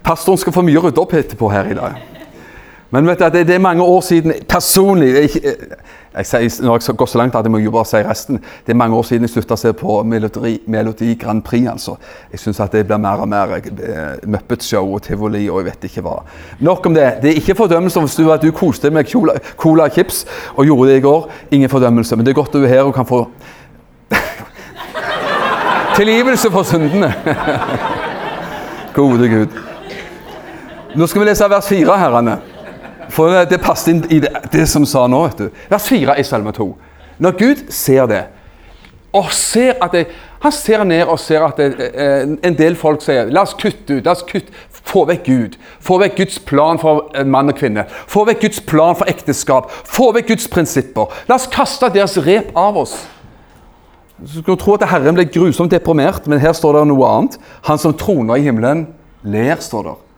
pastoren 0.04 0.40
skal 0.40 0.56
få 0.56 0.64
mye 0.68 0.80
å 0.80 0.88
rydde 0.88 1.04
opp 1.04 1.16
etterpå 1.16 1.52
her 1.52 1.72
i 1.72 1.78
dag. 1.78 2.00
Men 2.92 3.08
vet 3.08 3.24
du, 3.24 3.28
det, 3.32 3.46
det 3.48 3.56
er 3.56 3.64
mange 3.64 3.84
år 3.88 4.02
siden 4.04 4.36
personlig 4.52 5.14
jeg, 5.16 5.56
jeg, 6.12 6.26
jeg, 6.34 6.52
Når 6.62 6.80
jeg 6.88 6.96
går 6.98 7.06
så 7.06 7.18
langt 7.18 7.36
at 7.36 7.46
jeg 7.46 7.52
må 7.52 7.60
jo 7.62 7.72
bare 7.72 7.88
si 7.88 8.02
resten 8.04 8.40
Det 8.66 8.74
er 8.74 8.80
mange 8.80 8.96
år 8.98 9.06
siden 9.08 9.24
jeg 9.28 9.32
slutta 9.36 9.56
å 9.56 9.62
se 9.62 9.72
på 9.78 10.02
Melodi, 10.04 10.58
Melodi 10.68 11.16
Grand 11.16 11.44
Prix. 11.44 11.70
altså. 11.72 11.96
Jeg 12.32 12.40
syns 12.40 12.62
det 12.72 12.86
blir 12.88 13.00
mer 13.00 13.24
og 13.24 13.30
mer 13.32 13.56
uh, 13.56 14.28
Muppet-show 14.28 14.94
og 14.96 15.02
tivoli 15.08 15.48
og 15.50 15.62
jeg 15.62 15.70
vet 15.70 15.88
ikke 15.90 16.04
hva. 16.06 16.18
Nok 16.60 16.86
om 16.86 16.98
det. 16.98 17.08
Det 17.24 17.32
er 17.32 17.40
ikke 17.42 17.56
fordømmelse 17.56 18.04
hvis 18.04 18.20
du, 18.20 18.32
at 18.32 18.44
du 18.44 18.52
koste 18.52 18.92
med 18.92 19.08
cola, 19.12 19.38
cola 19.58 19.88
chips 19.90 20.26
og 20.56 20.66
gjorde 20.66 20.92
det 20.92 21.00
i 21.00 21.06
går. 21.08 21.28
Ingen 21.52 21.70
fordømmelse. 21.70 22.16
Men 22.16 22.26
det 22.26 22.36
er 22.36 22.42
godt 22.42 22.54
du 22.54 22.64
er 22.64 22.68
her 22.76 22.84
og 22.84 22.96
kan 22.96 23.08
få 23.08 23.26
Tilgivelse 25.98 26.52
for 26.52 26.64
syndene. 26.68 27.14
Gode 28.96 29.30
Gud. 29.32 29.60
Nå 30.96 31.08
skal 31.08 31.24
vi 31.24 31.30
lese 31.30 31.48
vers 31.48 31.68
fire, 31.72 31.96
herrene. 32.00 32.42
For 33.12 33.32
det, 33.34 33.50
det 33.52 33.62
passet 33.64 33.94
inn 33.94 34.04
i 34.10 34.22
det, 34.24 34.32
det 34.54 34.68
som 34.72 34.86
sa 34.88 35.06
nå. 35.12 35.26
vet 35.28 35.38
du. 35.46 35.64
Vers 35.72 35.88
4 35.92 36.18
i 36.20 36.24
Salme 36.24 36.54
2. 36.56 36.68
Når 37.22 37.38
Gud 37.38 37.66
ser 37.74 38.08
det, 38.10 38.26
og 39.14 39.32
ser 39.36 39.74
at 39.84 39.92
det, 39.92 40.06
Han 40.42 40.52
ser 40.52 40.84
ned 40.84 41.04
og 41.06 41.20
ser 41.20 41.44
at 41.46 41.58
det, 41.58 41.92
eh, 41.94 42.24
en 42.48 42.56
del 42.58 42.76
folk 42.76 43.04
sier 43.04 43.28
La 43.30 43.44
oss 43.44 43.54
kutte 43.54 44.00
ut. 44.00 44.06
la 44.06 44.12
oss 44.12 44.24
kutte, 44.24 44.50
Få 44.84 45.06
vekk 45.06 45.26
Gud. 45.26 45.58
Få 45.80 46.00
vekk 46.02 46.16
Guds 46.18 46.40
plan 46.40 46.80
for 46.80 47.12
mann 47.26 47.50
og 47.50 47.56
kvinne. 47.56 47.86
Få 48.08 48.26
vekk 48.26 48.42
Guds 48.42 48.62
plan 48.66 48.96
for 48.96 49.06
ekteskap. 49.06 49.70
Få 49.70 50.12
vekk 50.16 50.28
Guds 50.28 50.48
prinsipper. 50.48 51.06
La 51.30 51.36
oss 51.36 51.48
kaste 51.48 51.92
deres 51.94 52.18
rep 52.18 52.50
av 52.58 52.78
oss. 52.78 52.96
Du 54.18 54.42
skulle 54.42 54.58
tro 54.58 54.74
at 54.74 54.90
Herren 54.90 55.16
ble 55.16 55.26
grusomt 55.26 55.72
deprimert, 55.72 56.28
men 56.28 56.40
her 56.40 56.54
står 56.54 56.80
det 56.80 56.88
noe 56.88 57.08
annet. 57.08 57.38
Han 57.70 57.78
som 57.78 57.94
troner 57.94 58.36
i 58.42 58.42
himmelen, 58.42 58.88
ler, 59.24 59.56
står 59.62 59.84
der 59.84 60.11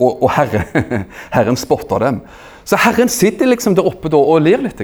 og, 0.00 0.22
og 0.22 0.30
herre, 0.34 0.64
Herren 1.36 1.58
spotter 1.60 2.02
dem. 2.02 2.20
Så 2.64 2.78
Herren 2.80 3.08
sitter 3.08 3.46
liksom 3.46 3.74
der 3.76 3.86
oppe 3.86 4.10
og 4.16 4.40
ler 4.42 4.62
litt. 4.64 4.80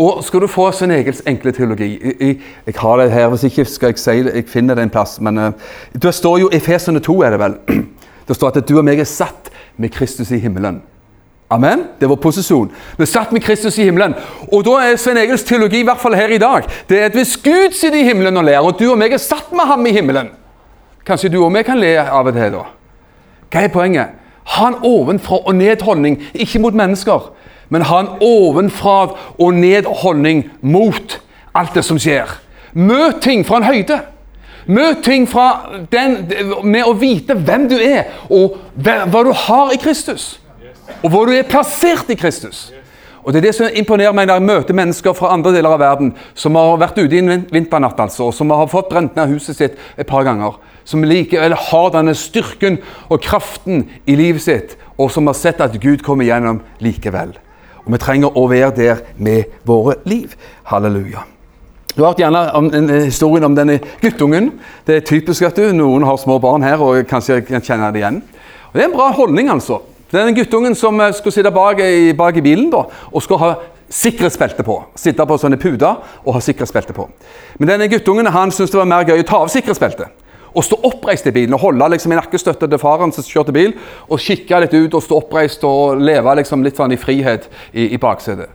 Og 0.00 0.22
skal 0.24 0.40
du 0.40 0.48
få 0.50 0.70
sin 0.72 0.90
egen 0.90 1.18
enkle 1.28 1.52
teologi 1.52 1.90
jeg, 2.00 2.38
jeg, 2.66 2.74
har 2.76 2.96
det 2.98 3.12
her, 3.12 3.28
hvis 3.28 3.44
ikke 3.44 3.64
skal 3.68 3.92
jeg 3.92 4.00
si 4.00 4.22
det, 4.24 4.34
jeg 4.34 4.48
finner 4.48 4.78
det 4.78 4.86
en 4.86 4.94
plass. 4.94 5.18
Men 5.20 5.38
uh, 5.38 5.50
det 5.92 6.14
står 6.14 6.38
jo 6.40 6.48
i 6.50 6.56
Efesene 6.56 7.00
2, 7.00 7.18
er 7.22 7.36
det 7.36 7.42
vel. 7.42 7.58
Det 8.22 8.36
står 8.38 8.52
at 8.54 8.68
du 8.68 8.76
og 8.78 8.84
meg 8.86 9.00
er 9.02 9.06
satt 9.08 9.48
med 9.82 9.90
Kristus 9.90 10.28
i 10.30 10.38
himmelen. 10.38 10.76
Amen. 11.50 11.80
Det 11.98 12.06
var 12.06 12.20
posisjon. 12.22 12.68
Vi 12.96 13.06
satt 13.10 13.32
med 13.34 13.42
Kristus 13.42 13.74
i 13.82 13.88
himmelen. 13.88 14.14
Og 14.46 14.62
da 14.64 14.76
er 14.86 14.94
Svein 14.96 15.18
Egils 15.20 15.42
teologi, 15.44 15.80
i 15.82 15.88
hvert 15.88 16.00
fall 16.00 16.14
her 16.14 16.30
i 16.30 16.38
dag, 16.40 16.68
det 16.88 17.00
er 17.00 17.10
at 17.10 17.18
hvis 17.18 17.34
Gud 17.42 17.74
sitter 17.74 17.98
i 17.98 18.06
himmelen 18.06 18.38
og 18.38 18.46
ler, 18.46 18.60
og 18.62 18.78
du 18.78 18.86
og 18.92 19.00
meg 19.02 19.12
er 19.12 19.20
satt 19.20 19.50
med 19.52 19.66
ham 19.68 19.82
i 19.90 19.92
himmelen 19.92 20.30
Kanskje 21.02 21.32
du 21.34 21.40
og 21.42 21.50
meg 21.50 21.66
kan 21.66 21.80
le 21.82 21.96
av 21.98 22.30
og 22.30 22.36
til, 22.38 22.54
da? 22.54 22.62
Hva 23.52 23.66
er 23.66 23.72
poenget? 23.72 24.18
Ha 24.56 24.68
en 24.68 24.80
ovenfra 24.82 25.38
og 25.46 25.54
ned-holdning, 25.54 26.18
ikke 26.34 26.58
mot 26.58 26.74
mennesker, 26.74 27.30
men 27.68 27.84
ha 27.88 28.00
en 28.00 28.08
ovenfra 28.20 28.96
og 29.38 29.54
ned-holdning 29.54 30.46
mot 30.60 31.20
alt 31.54 31.76
det 31.76 31.84
som 31.84 32.00
skjer. 32.00 32.30
Møt 32.72 33.20
ting 33.22 33.44
fra 33.46 33.60
en 33.60 33.68
høyde. 33.68 34.00
Møt 34.66 35.02
ting 35.04 35.28
den, 35.92 36.18
med 36.64 36.86
å 36.86 36.94
vite 36.96 37.34
hvem 37.34 37.68
du 37.68 37.76
er, 37.76 38.12
og 38.30 38.56
hva 38.74 39.24
du 39.26 39.32
har 39.46 39.72
i 39.74 39.80
Kristus. 39.80 40.38
Og 41.02 41.10
hvor 41.10 41.26
du 41.26 41.34
er 41.36 41.48
plassert 41.48 42.10
i 42.10 42.18
Kristus. 42.18 42.70
Og 43.22 43.32
Det 43.32 43.38
er 43.38 43.46
det 43.46 43.54
som 43.54 43.70
imponerer 43.70 44.14
meg 44.16 44.26
når 44.26 44.40
jeg 44.40 44.48
møter 44.48 44.74
mennesker 44.74 45.14
fra 45.14 45.30
andre 45.34 45.52
deler 45.54 45.76
av 45.76 45.80
verden 45.82 46.10
som 46.34 46.56
har 46.58 46.80
vært 46.80 46.98
ute 46.98 47.14
i 47.14 47.20
en 47.22 47.44
vinternatt 47.52 48.00
altså, 48.02 48.30
og 48.30 48.34
som 48.34 48.50
har 48.50 48.70
fått 48.70 48.90
brent 48.90 49.14
ned 49.16 49.30
huset 49.30 49.56
sitt 49.56 49.78
et 49.96 50.08
par 50.08 50.26
ganger 50.26 50.58
som 50.84 51.04
likevel 51.06 51.54
har 51.54 51.92
denne 51.94 52.14
styrken 52.18 52.80
og 53.08 53.22
kraften 53.22 53.84
i 54.06 54.16
livet 54.18 54.42
sitt, 54.42 54.76
og 54.98 55.12
som 55.14 55.30
har 55.30 55.38
sett 55.38 55.62
at 55.62 55.78
Gud 55.78 56.02
kommer 56.02 56.26
gjennom 56.26 56.62
likevel. 56.82 57.36
Og 57.84 57.92
Vi 57.92 57.98
trenger 58.02 58.38
å 58.38 58.48
være 58.50 58.74
der 58.76 59.04
med 59.16 59.54
våre 59.66 59.96
liv. 60.04 60.34
Halleluja. 60.70 61.24
Du 61.94 62.02
har 62.02 62.12
hørt 62.12 62.22
gjerne 62.22 62.42
om 62.56 62.70
en, 62.72 62.88
historien 63.04 63.44
om 63.44 63.54
denne 63.54 63.78
guttungen. 64.00 64.52
Det 64.86 64.96
er 64.96 65.06
typisk 65.06 65.42
at 65.44 65.58
du, 65.58 65.66
noen 65.76 66.06
har 66.08 66.16
små 66.16 66.38
barn 66.40 66.64
her 66.64 66.80
og 66.80 67.02
kanskje 67.10 67.42
kan 67.44 67.64
kjenne 67.64 67.90
det 67.92 68.00
igjen. 68.00 68.22
Og 68.70 68.78
Det 68.78 68.84
er 68.84 68.88
en 68.88 68.96
bra 68.96 69.10
holdning, 69.12 69.50
altså. 69.52 69.82
Denne 70.12 70.34
guttungen 70.36 70.74
som 70.76 71.00
eh, 71.00 71.14
skulle 71.16 71.34
sitte 71.34 71.52
bak 71.54 71.80
i, 71.80 72.12
bak 72.16 72.36
i 72.36 72.44
bilen 72.44 72.70
da, 72.72 72.84
og 73.10 73.24
skulle 73.24 73.40
ha 73.40 73.52
sikkerhetsbelte 73.92 74.64
på. 74.64 74.78
Sitte 74.96 75.24
på 75.28 75.38
sånne 75.40 75.60
puder 75.60 76.00
og 76.24 76.36
ha 76.36 76.42
sikkerhetsbelte 76.44 76.96
på. 76.96 77.08
Men 77.60 77.74
denne 77.74 77.88
guttungen 77.92 78.28
han 78.32 78.52
syntes 78.52 78.72
det 78.72 78.80
var 78.80 78.90
mer 78.92 79.08
gøy 79.08 79.24
å 79.24 79.28
ta 79.28 79.40
av 79.44 79.52
sikkerhetsbeltet 79.52 80.18
og 80.52 80.64
stå 80.66 80.76
oppreist 80.84 81.24
i 81.28 81.32
bilen 81.32 81.54
og 81.56 81.62
holde 81.64 81.86
liksom 81.94 82.12
i 82.12 82.16
nakkestøtte 82.18 82.68
til 82.68 82.80
faren 82.80 83.12
som 83.14 83.24
kjørte 83.24 83.54
bil, 83.56 83.70
og 84.08 84.20
kikke 84.20 84.58
litt 84.60 84.74
ut 84.76 84.96
og 84.98 85.04
stå 85.04 85.20
oppreist 85.22 85.64
og 85.64 86.02
leve 86.04 86.34
liksom 86.42 86.64
litt 86.64 86.76
sånn 86.76 86.92
i 86.92 87.00
frihet 87.00 87.48
i, 87.72 87.86
i 87.94 88.00
baksetet. 88.00 88.52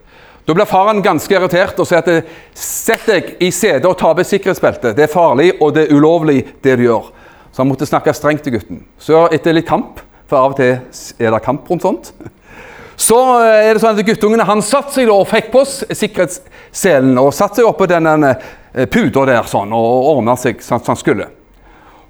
Da 0.48 0.56
blir 0.56 0.70
faren 0.70 1.02
ganske 1.04 1.34
irritert 1.34 1.80
og 1.82 1.90
sier 1.90 2.06
at 2.06 2.30
sett 2.56 3.10
deg 3.10 3.34
i 3.44 3.50
setet 3.52 3.88
og 3.90 3.98
ta 4.00 4.14
av 4.14 4.22
sikkerhetsbeltet. 4.24 4.94
Det 4.96 5.08
er 5.08 5.12
farlig, 5.12 5.50
og 5.60 5.74
det 5.76 5.88
er 5.88 5.98
ulovlig, 5.98 6.38
det 6.64 6.78
du 6.80 6.86
gjør. 6.86 7.10
Så 7.52 7.64
han 7.64 7.68
måtte 7.68 7.90
snakke 7.90 8.14
strengt 8.16 8.46
til 8.46 8.56
gutten. 8.56 8.86
Så 9.02 9.26
etter 9.34 9.58
litt 9.58 9.68
kamp, 9.68 10.00
for 10.28 10.40
av 10.40 10.54
og 10.54 10.60
til 10.60 11.24
er 11.24 11.34
det 11.34 11.44
kamp 11.46 11.70
rundt 11.70 11.86
sånt, 11.86 12.12
så 13.08 13.18
er 13.46 13.74
det 13.74 13.84
sånn 13.84 13.98
at 13.98 14.08
guttungene 14.08 14.48
han 14.48 14.64
satte 14.66 14.98
seg 14.98 15.12
og 15.14 15.28
fikk 15.30 15.52
på 15.54 15.64
sikkerhetsselen 15.68 17.18
og 17.22 17.34
satte 17.36 17.62
seg 17.62 17.70
oppå 17.70 17.88
denne 17.90 18.34
eh, 18.34 18.88
puta 18.90 19.26
der 19.30 19.50
sånn, 19.50 19.76
og 19.76 20.12
ordna 20.16 20.38
seg 20.40 20.64
sånn 20.64 20.82
som 20.82 20.96
han 20.96 21.02
skulle. 21.02 21.30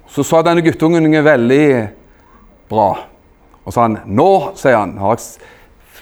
Så 0.08 0.24
sa 0.24 0.40
denne 0.42 0.64
guttungen 0.64 1.24
veldig 1.24 1.64
bra. 2.68 2.88
Og 3.64 3.74
sa 3.74 3.82
han, 3.82 3.98
'Nå', 4.06 4.56
sier 4.56 4.76
han, 4.76 4.98
'har 4.98 5.16
jeg 5.16 5.20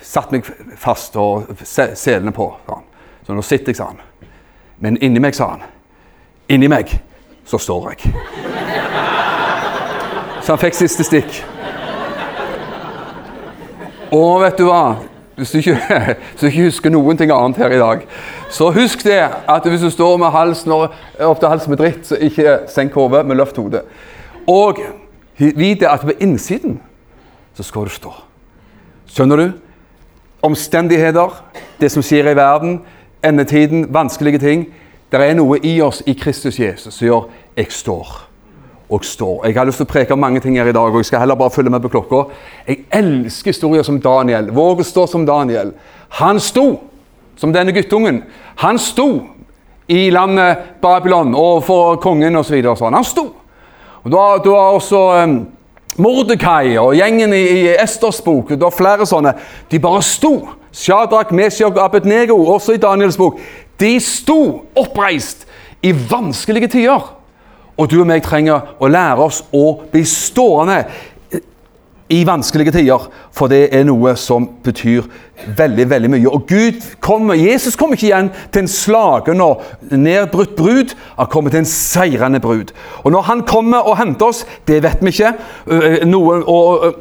satt 0.02 0.32
meg 0.32 0.44
fast 0.78 1.16
og 1.16 1.50
selene 1.64 2.32
på.' 2.32 2.54
Sa 2.66 2.74
han. 2.74 2.84
Så 3.26 3.34
nå 3.34 3.42
sitter 3.42 3.72
jeg, 3.72 3.76
sa 3.76 3.90
han. 3.90 4.00
Men 4.78 4.98
inni 5.02 5.18
meg, 5.18 5.34
sa 5.34 5.48
han, 5.48 5.62
'Inni 6.48 6.68
meg 6.68 7.00
så 7.44 7.58
står 7.58 7.90
jeg'. 7.90 8.14
Så 10.46 10.52
han 10.52 10.58
fikk 10.58 10.74
siste 10.74 11.02
stikk. 11.02 11.55
Og 14.14 14.42
vet 14.42 14.58
du 14.58 14.66
hva? 14.68 14.96
Hvis 15.36 15.50
du, 15.52 15.58
ikke, 15.58 15.76
hvis 16.32 16.40
du 16.40 16.46
ikke 16.46 16.68
husker 16.70 16.92
noen 16.92 17.18
ting 17.18 17.32
annet 17.34 17.58
her 17.60 17.74
i 17.74 17.80
dag, 17.80 18.04
så 18.50 18.70
husk 18.72 19.04
det 19.04 19.18
at 19.20 19.68
hvis 19.68 19.84
du 19.84 19.90
står 19.92 20.16
med 20.22 20.32
halsen 20.32 20.72
opp 20.72 21.40
til 21.40 21.50
halsen 21.50 21.74
med 21.74 21.80
dritt, 21.82 22.06
så 22.08 22.16
ikke 22.16 22.62
senk 22.72 22.96
hodet, 22.96 23.24
men 23.26 23.36
løft 23.36 23.58
hodet. 23.60 23.82
Og 24.48 24.80
vit 25.36 25.82
at 25.84 26.06
ved 26.06 26.22
innsiden 26.24 26.78
så 27.56 27.66
skal 27.66 27.88
du 27.88 27.92
stå. 27.92 28.12
Skjønner 29.12 29.36
du? 29.36 29.46
Omstendigheter, 30.44 31.42
det 31.80 31.90
som 31.92 32.04
skjer 32.04 32.30
i 32.30 32.36
verden, 32.36 32.80
endetiden, 33.24 33.86
vanskelige 33.92 34.40
ting. 34.40 34.66
Det 35.12 35.20
er 35.20 35.36
noe 35.36 35.58
i 35.64 35.78
oss 35.84 36.02
i 36.06 36.16
Kristus 36.16 36.58
Jesus 36.60 36.94
som 36.94 37.06
gjør 37.06 37.28
'jeg 37.56 37.66
står' 37.70 38.25
og 38.88 39.04
står. 39.04 39.46
Jeg 39.46 39.56
har 39.56 39.66
lyst 39.66 39.80
til 39.82 39.86
å 39.86 39.90
preke 39.90 40.14
om 40.14 40.20
mange 40.22 40.40
ting 40.40 40.58
her 40.58 40.68
i 40.70 40.74
dag, 40.74 40.92
og 40.92 41.00
jeg 41.02 41.08
skal 41.08 41.24
heller 41.24 41.38
bare 41.38 41.54
følge 41.54 41.72
med 41.74 41.82
på 41.82 41.90
klokka. 41.90 42.22
Jeg 42.68 42.84
elsker 42.94 43.50
historier 43.50 43.86
som 43.86 43.98
Daniel. 44.02 44.52
Våg 44.54 44.82
å 44.82 44.86
stå 44.86 45.06
som 45.10 45.26
Daniel. 45.26 45.72
Han 46.20 46.38
sto 46.40 46.66
som 47.36 47.52
denne 47.52 47.74
guttungen. 47.74 48.22
Han 48.62 48.78
sto 48.78 49.08
i 49.90 50.06
landet 50.10 50.78
Babylon 50.82 51.34
overfor 51.34 51.98
kongen 52.02 52.38
osv. 52.38 52.60
Så 52.62 52.76
sånn. 52.78 52.94
Han 52.94 53.06
sto. 53.06 53.26
Og 54.06 54.12
Du 54.44 54.50
har, 54.54 54.70
også 54.70 55.02
um, 55.24 55.36
Mordekai 55.98 56.76
og 56.78 56.94
gjengen 56.94 57.34
i, 57.34 57.42
i 57.42 57.74
Esters 57.74 58.20
bok. 58.22 58.54
Du 58.54 58.64
har 58.68 58.74
flere 58.74 59.06
sånne. 59.06 59.34
De 59.70 59.82
bare 59.82 60.02
sto. 60.06 60.36
Shadrach, 60.76 61.32
Meshach 61.32 61.72
og 61.72 61.80
Abednego, 61.80 62.36
også 62.52 62.76
i 62.76 62.80
Daniels 62.80 63.16
bok. 63.16 63.40
De 63.80 63.96
sto 64.00 64.68
oppreist 64.76 65.46
i 65.82 65.92
vanskelige 65.92 66.68
tider. 66.76 67.15
Og 67.76 67.90
du 67.90 68.00
og 68.00 68.08
meg 68.08 68.24
trenger 68.24 68.76
å 68.80 68.88
lære 68.88 69.26
oss 69.26 69.42
å 69.52 69.66
bli 69.92 70.04
stående 70.08 70.84
i 72.08 72.20
vanskelige 72.26 72.70
tider, 72.76 73.08
for 73.34 73.50
det 73.50 73.66
er 73.74 73.82
noe 73.86 74.12
som 74.18 74.44
betyr 74.62 75.08
veldig 75.58 75.88
veldig 75.90 76.10
mye. 76.12 76.30
Og 76.30 76.46
Gud 76.46 76.84
kommer, 77.02 77.34
Jesus 77.34 77.76
kommer 77.76 77.98
ikke 77.98 78.06
igjen 78.12 78.30
til 78.54 78.62
en 78.62 78.70
slagen 78.70 79.42
og 79.42 79.64
nedbrutt 79.90 80.54
brud, 80.56 80.94
han 81.16 81.30
kommer 81.32 81.50
til 81.50 81.64
en 81.64 81.70
seirende 81.70 82.40
brud. 82.40 82.70
Og 83.02 83.12
Når 83.12 83.26
han 83.26 83.42
kommer 83.42 83.88
og 83.90 83.98
henter 83.98 84.30
oss, 84.30 84.46
det 84.68 84.82
vet 84.86 85.02
vi 85.02 85.14
ikke. 85.14 85.34
Noen, 86.06 86.46
og 86.46 86.94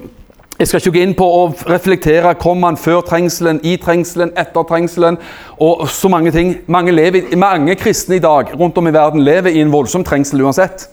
jeg 0.55 0.67
skal 0.67 0.79
ikke 0.79 0.91
gå 0.95 1.01
inn 1.03 1.15
på 1.17 1.25
å 1.27 1.39
reflektere 1.67 2.31
kom 2.39 2.63
han 2.63 2.77
før 2.79 3.01
trengselen, 3.03 3.57
i 3.67 3.75
trengselen, 3.81 4.31
etter 4.39 4.63
trengselen 4.63 5.17
og 5.59 5.83
så 5.91 6.07
mange 6.11 6.31
ting. 6.31 6.53
Mange, 6.71 6.93
lever, 6.95 7.33
mange, 7.39 7.75
kristne 7.75 8.15
i 8.15 8.23
dag 8.23 8.53
rundt 8.55 8.77
om 8.79 8.87
i 8.87 8.93
verden 8.95 9.25
lever 9.25 9.51
i 9.51 9.63
en 9.65 9.73
voldsom 9.73 10.05
trengsel 10.07 10.45
uansett. 10.45 10.87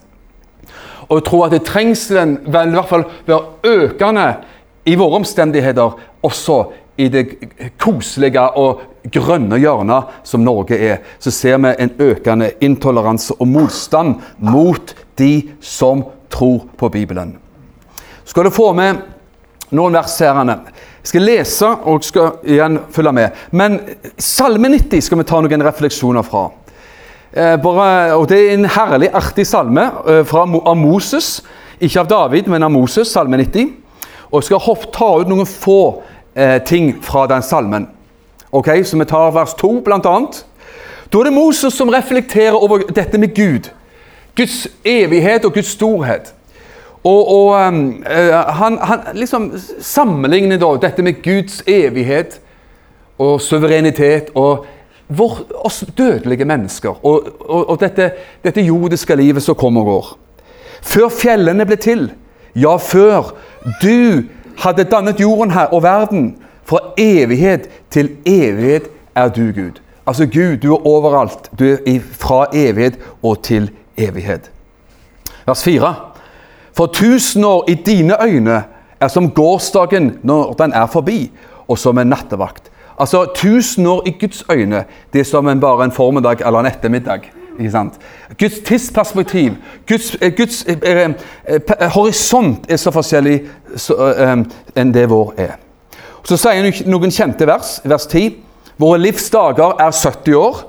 Og 1.07 1.21
jeg 1.21 1.26
tror 1.28 1.47
at 1.47 1.62
trengselen 1.69 2.40
vil 2.42 2.73
i 2.73 2.78
hvert 2.78 2.90
fall 2.90 3.07
være 3.28 3.76
økende 3.87 4.26
i 4.90 4.97
våre 4.99 5.21
omstendigheter, 5.21 5.95
også 6.26 6.59
i 6.99 7.07
det 7.12 7.26
koselige 7.78 8.42
og 8.59 8.83
grønne 9.14 9.62
hjørnet 9.62 10.26
som 10.26 10.42
Norge 10.42 10.75
er. 10.75 11.07
Så 11.23 11.31
ser 11.31 11.62
vi 11.62 11.71
en 11.78 11.95
økende 12.02 12.50
intoleranse 12.61 13.38
og 13.38 13.47
motstand 13.47 14.19
mot 14.42 14.95
de 15.19 15.33
som 15.62 16.02
tror 16.31 16.64
på 16.78 16.90
Bibelen. 16.90 17.37
Skal 18.26 18.50
du 18.50 18.54
få 18.54 18.73
med 18.75 18.99
noen 19.73 19.97
vers 19.97 20.19
her. 20.21 20.38
Jeg 21.02 21.11
skal 21.11 21.25
lese 21.26 21.69
og 21.88 22.05
skal 22.05 22.37
igjen 22.45 22.79
følge 22.95 23.12
med. 23.12 23.38
Men 23.50 23.81
Salme 24.19 24.69
90 24.69 25.09
skal 25.09 25.19
vi 25.19 25.26
ta 25.29 25.41
noen 25.43 25.64
refleksjoner 25.67 26.23
fra. 26.26 26.50
Eh, 27.33 27.57
bare, 27.62 28.14
og 28.14 28.29
Det 28.29 28.38
er 28.38 28.55
en 28.55 28.69
herlig, 28.69 29.09
artig 29.14 29.47
salme 29.47 29.91
eh, 30.07 30.25
fra, 30.25 30.45
av 30.45 30.76
Moses. 30.76 31.43
Ikke 31.81 32.00
av 32.00 32.09
David, 32.09 32.47
men 32.47 32.62
av 32.62 32.71
Moses, 32.71 33.09
salme 33.09 33.37
90. 33.41 33.73
Og 34.31 34.41
jeg 34.41 34.50
skal 34.50 34.62
hopp, 34.67 34.87
ta 34.93 35.09
ut 35.21 35.29
noen 35.29 35.49
få 35.49 36.02
eh, 36.37 36.61
ting 36.64 36.93
fra 37.02 37.26
den 37.26 37.43
salmen. 37.43 37.88
Ok, 38.52 38.69
Så 38.85 38.99
vi 38.99 39.05
tar 39.05 39.33
vers 39.33 39.55
2, 39.55 39.81
blant 39.81 40.07
annet. 40.07 40.45
Da 41.12 41.19
er 41.19 41.25
det 41.25 41.33
Moses 41.33 41.75
som 41.75 41.88
reflekterer 41.88 42.57
over 42.57 42.85
dette 42.93 43.19
med 43.19 43.35
Gud. 43.35 43.71
Guds 44.37 44.69
evighet 44.85 45.45
og 45.45 45.55
Guds 45.55 45.73
storhet. 45.73 46.35
Og, 47.04 47.28
og 47.28 47.68
um, 47.68 48.04
han, 48.06 48.78
han, 48.78 49.00
liksom 49.18 49.50
sammenligner 49.80 50.61
da 50.62 50.71
dette 50.85 51.02
med 51.02 51.18
Guds 51.25 51.62
evighet 51.66 52.38
og 53.19 53.41
suverenitet 53.43 54.30
og 54.38 54.67
vår, 55.08 55.41
oss 55.67 55.82
dødelige 55.99 56.47
mennesker 56.47 57.02
og, 57.02 57.26
og, 57.41 57.71
og 57.71 57.80
dette, 57.80 58.10
dette, 58.45 58.62
jordiske 58.62 59.17
livet 59.19 59.43
som 59.43 59.58
kommer 59.58 59.82
og 59.82 59.91
går. 59.91 60.12
Før 60.82 61.10
fjellene 61.15 61.67
ble 61.67 61.78
til, 61.82 62.06
ja, 62.54 62.76
før 62.78 63.34
du 63.82 64.23
hadde 64.62 64.86
dannet 64.86 65.21
jorden 65.21 65.54
her 65.54 65.75
og 65.75 65.82
verden, 65.82 66.36
fra 66.65 66.78
evighet 66.99 67.67
til 67.91 68.12
evighet 68.26 68.86
er 69.19 69.28
du 69.28 69.50
Gud. 69.50 69.82
Altså 70.06 70.26
Gud, 70.26 70.56
du 70.62 70.75
er 70.75 70.86
overalt. 70.86 71.50
Du 71.58 71.65
er 71.65 72.00
fra 72.19 72.47
evighet 72.54 72.99
og 73.23 73.43
til 73.43 73.71
evighet. 73.99 74.50
Vers 75.47 75.65
4. 75.65 76.12
For 76.76 76.87
tusen 76.87 77.45
år 77.45 77.65
i 77.69 77.75
dine 77.75 78.17
øyne 78.25 78.65
er 79.00 79.08
som 79.08 79.30
gårsdagen 79.30 80.19
når 80.23 80.52
den 80.52 80.73
er 80.73 80.87
forbi, 80.87 81.30
og 81.69 81.78
som 81.78 81.99
en 81.99 82.06
nattevakt. 82.06 82.71
Altså, 82.99 83.26
Tusen 83.35 83.87
år 83.87 84.02
i 84.06 84.11
Guds 84.21 84.45
øyne 84.50 84.85
det 85.13 85.21
er 85.21 85.25
som 85.25 85.49
en 85.49 85.61
bare 85.61 85.85
en 85.85 85.93
formiddag 85.93 86.37
eller 86.47 86.58
en 86.58 86.67
ettermiddag. 86.67 87.21
Guds 88.39 88.58
tidsperspektiv, 88.65 89.52
Guds, 89.89 90.17
eh, 90.23 90.32
Guds 90.37 90.65
eh, 90.69 90.76
eh, 90.82 91.11
eh, 91.80 91.89
horisont 91.89 92.67
er 92.69 92.76
så 92.76 92.91
forskjellig 92.91 93.41
så, 93.76 93.95
eh, 93.95 94.45
enn 94.76 94.95
det 94.95 95.11
vår 95.11 95.35
er. 95.37 95.52
Så 96.25 96.37
sier 96.37 96.63
han 96.63 96.91
noen 96.91 97.11
kjente 97.11 97.47
vers, 97.47 97.80
vers 97.85 98.06
10. 98.06 98.37
Våre 98.78 98.99
livsdager 98.99 99.76
er 99.80 99.91
70 99.93 100.35
år, 100.35 100.63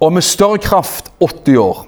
og 0.00 0.12
med 0.12 0.22
større 0.22 0.58
kraft 0.58 1.12
80 1.20 1.58
år. 1.58 1.86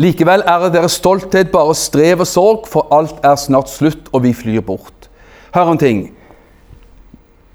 Likevel 0.00 0.42
er 0.42 0.68
deres 0.74 0.96
stolthet 0.98 1.52
bare 1.52 1.74
strev 1.78 2.24
og 2.24 2.26
sorg, 2.26 2.66
for 2.70 2.90
alt 2.94 3.20
er 3.22 3.36
snart 3.38 3.70
slutt, 3.70 4.10
og 4.12 4.24
vi 4.24 4.32
flyr 4.34 4.64
bort. 4.66 5.08
Hør 5.54 5.70
en 5.70 5.78
ting. 5.78 6.08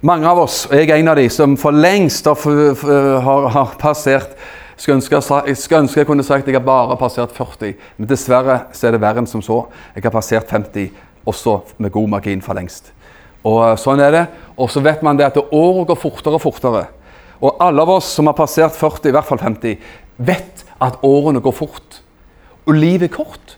Mange 0.01 0.29
av 0.29 0.39
oss, 0.39 0.63
og 0.69 0.77
jeg 0.77 0.87
er 0.87 1.01
en 1.01 1.11
av 1.11 1.19
de, 1.19 1.27
som 1.29 1.57
for 1.59 1.75
lengst 1.75 2.29
har, 2.29 3.49
har 3.51 3.75
passert 3.81 4.37
skulle 4.79 4.95
ønske, 4.99 5.19
skulle 5.59 5.81
ønske 5.83 5.99
jeg 5.99 6.07
kunne 6.07 6.23
sagt 6.23 6.47
at 6.47 6.53
jeg 6.53 6.55
har 6.55 6.65
bare 6.65 6.97
passert 6.99 7.33
40, 7.35 7.73
men 7.97 8.07
dessverre 8.07 8.61
så 8.71 8.87
er 8.87 8.95
det 8.95 9.01
verre 9.03 9.19
enn 9.19 9.27
som 9.27 9.43
så. 9.43 9.65
Jeg 9.95 10.05
har 10.05 10.13
passert 10.13 10.47
50, 10.47 10.87
også 11.27 11.57
med 11.83 11.91
god 11.91 12.07
margin 12.15 12.41
for 12.41 12.55
lengst. 12.55 12.93
Og 13.43 13.59
eh, 13.65 13.75
Sånn 13.79 13.99
er 14.03 14.15
det. 14.15 14.25
Og 14.55 14.71
så 14.71 14.83
vet 14.83 15.03
man 15.05 15.19
det 15.19 15.27
at 15.27 15.39
året 15.39 15.89
går 15.89 15.99
fortere 15.99 16.39
og 16.39 16.43
fortere. 16.43 16.85
Og 17.39 17.59
alle 17.63 17.83
av 17.83 17.91
oss 17.97 18.13
som 18.15 18.27
har 18.27 18.37
passert 18.37 18.75
40, 18.75 19.11
i 19.11 19.15
hvert 19.15 19.27
fall 19.27 19.39
50, 19.39 19.75
vet 20.17 20.63
at 20.79 21.03
årene 21.03 21.43
går 21.43 21.55
fort. 21.55 21.99
Og 22.69 22.77
livet 22.77 23.09
er 23.09 23.15
kort. 23.17 23.55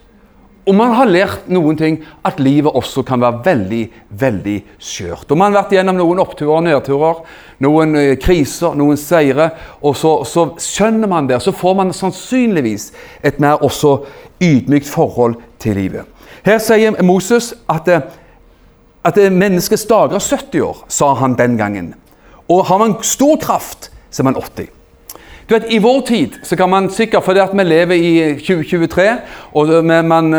Og 0.62 0.76
man 0.78 0.92
har 0.94 1.10
lært 1.10 1.48
noen 1.50 1.76
ting, 1.78 1.96
at 2.22 2.38
livet 2.38 2.70
også 2.70 3.02
kan 3.06 3.20
være 3.20 3.40
veldig 3.44 3.80
veldig 4.20 4.56
skjørt. 4.78 5.30
Og 5.30 5.38
Man 5.38 5.50
har 5.50 5.64
vært 5.64 5.74
gjennom 5.74 5.98
noen 5.98 6.22
oppturer 6.22 6.54
og 6.54 6.62
nedturer, 6.68 7.22
noen 7.66 7.96
eh, 7.98 8.14
kriser, 8.22 8.76
noen 8.78 8.96
seire. 8.96 9.50
Og 9.82 9.96
så, 9.98 10.12
så, 10.28 10.52
skjønner 10.62 11.10
man 11.10 11.26
det, 11.26 11.40
og 11.40 11.42
så 11.42 11.54
får 11.56 11.74
man 11.80 11.90
sannsynligvis 11.92 12.92
et 13.26 13.40
mer 13.42 13.62
også 13.66 14.04
ydmykt 14.42 14.86
forhold 14.86 15.34
til 15.62 15.80
livet. 15.80 16.06
Her 16.46 16.62
sier 16.62 16.94
Moses 17.02 17.52
at, 17.70 17.90
eh, 17.90 18.06
at 19.04 19.18
menneskets 19.18 19.88
dager 19.90 20.14
er 20.14 20.22
70 20.22 20.62
år, 20.62 20.84
sa 20.86 21.10
han 21.18 21.34
den 21.38 21.58
gangen. 21.58 21.94
Og 22.46 22.68
har 22.70 22.78
man 22.78 23.00
stor 23.02 23.34
kraft, 23.42 23.90
så 24.10 24.22
er 24.22 24.30
man 24.30 24.38
80. 24.38 24.70
Du 25.52 25.58
vet, 25.58 25.72
I 25.72 25.78
vår 25.78 26.00
tid 26.00 26.36
så 26.42 26.56
kan 26.56 26.70
man 26.72 26.86
sikkert, 26.88 27.26
fordi 27.26 27.40
at 27.42 27.50
vi 27.52 27.64
lever 27.66 27.98
i 28.00 28.12
2023 28.40 29.02
og 29.60 29.72
man, 29.84 30.32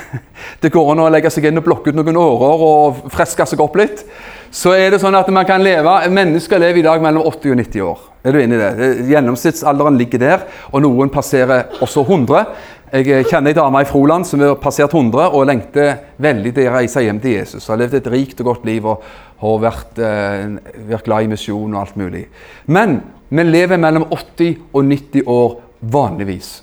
Det 0.62 0.70
går 0.72 0.86
an 0.94 1.02
å 1.04 1.08
legge 1.12 1.28
seg 1.28 1.50
inn 1.50 1.60
og 1.60 1.66
blokke 1.66 1.92
ut 1.92 1.98
noen 1.98 2.16
årer 2.16 2.62
og 2.64 3.02
freske 3.12 3.44
seg 3.44 3.60
opp 3.60 3.76
litt. 3.76 4.00
Så 4.48 4.72
er 4.72 4.94
det 4.94 5.02
sånn 5.02 5.18
at 5.18 5.28
man 5.28 5.44
kan 5.44 5.60
leve, 5.60 5.98
Mennesker 6.08 6.62
lever 6.62 6.80
i 6.80 6.86
dag 6.86 7.04
mellom 7.04 7.26
80 7.28 7.52
og 7.52 7.60
90 7.60 7.84
år. 7.90 8.00
Er 8.24 8.32
du 8.32 8.40
enig 8.40 8.56
i 8.56 8.62
det? 8.62 8.88
Gjennomsnittsalderen 9.10 9.98
ligger 10.00 10.22
der, 10.22 10.46
og 10.72 10.80
noen 10.86 11.12
passerer 11.12 11.76
også 11.84 12.06
100. 12.06 12.56
Jeg 12.94 13.26
kjenner 13.28 13.52
ei 13.52 13.58
dame 13.58 13.82
i 13.84 13.90
Froland 13.90 14.24
som 14.24 14.40
har 14.40 14.56
passert 14.62 14.96
100 14.96 15.26
og 15.26 15.44
lengter 15.50 15.98
veldig 16.24 16.54
til 16.56 16.70
å 16.70 16.76
reise 16.78 17.04
hjem 17.04 17.20
til 17.20 17.36
Jesus. 17.36 17.66
Hun 17.66 17.74
har 17.74 17.82
levd 17.82 17.98
et 17.98 18.08
rikt 18.16 18.40
og 18.40 18.48
godt 18.54 18.64
liv 18.64 18.88
og 18.88 19.04
har 19.44 19.60
vært, 19.66 19.98
eh, 19.98 20.56
vært 20.88 21.04
glad 21.04 21.26
i 21.26 21.32
misjon 21.34 21.74
og 21.74 21.80
alt 21.82 22.00
mulig. 22.00 22.24
Men 22.64 23.02
vi 23.38 23.44
lever 23.44 23.80
mellom 23.80 24.04
80 24.10 24.58
og 24.72 24.84
90 24.84 25.22
år 25.26 25.56
vanligvis. 25.80 26.62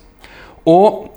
Og 0.65 1.07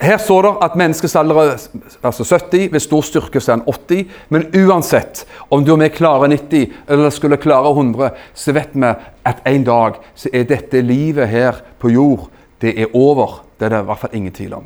her 0.00 0.16
står 0.18 0.42
det 0.46 0.50
at 0.64 0.76
menneskets 0.80 1.16
alder 1.20 1.38
er 1.42 1.56
altså 2.02 2.24
70, 2.24 2.72
ved 2.72 2.80
stor 2.80 3.04
styrke 3.04 3.40
så 3.40 3.52
er 3.52 3.58
han 3.58 3.66
80. 3.68 4.06
Men 4.28 4.46
uansett 4.56 5.26
om 5.50 5.64
du 5.64 5.72
og 5.74 5.80
vi 5.82 5.90
klarer 5.92 6.32
90 6.32 6.72
eller 6.88 7.10
skulle 7.12 7.36
klare 7.36 7.70
100, 7.70 8.10
så 8.34 8.52
vet 8.56 8.72
vi 8.74 8.92
at 9.28 9.42
en 9.46 9.64
dag 9.64 10.00
så 10.14 10.32
er 10.32 10.48
dette 10.48 10.80
livet 10.80 11.28
her 11.28 11.60
på 11.78 11.92
jord 11.92 12.30
det 12.60 12.74
er 12.80 12.96
over. 12.96 13.44
Det 13.58 13.66
er 13.66 13.68
det 13.74 13.82
i 13.82 13.88
hvert 13.88 13.98
fall 13.98 14.16
ingen 14.16 14.32
tvil 14.32 14.54
om. 14.54 14.64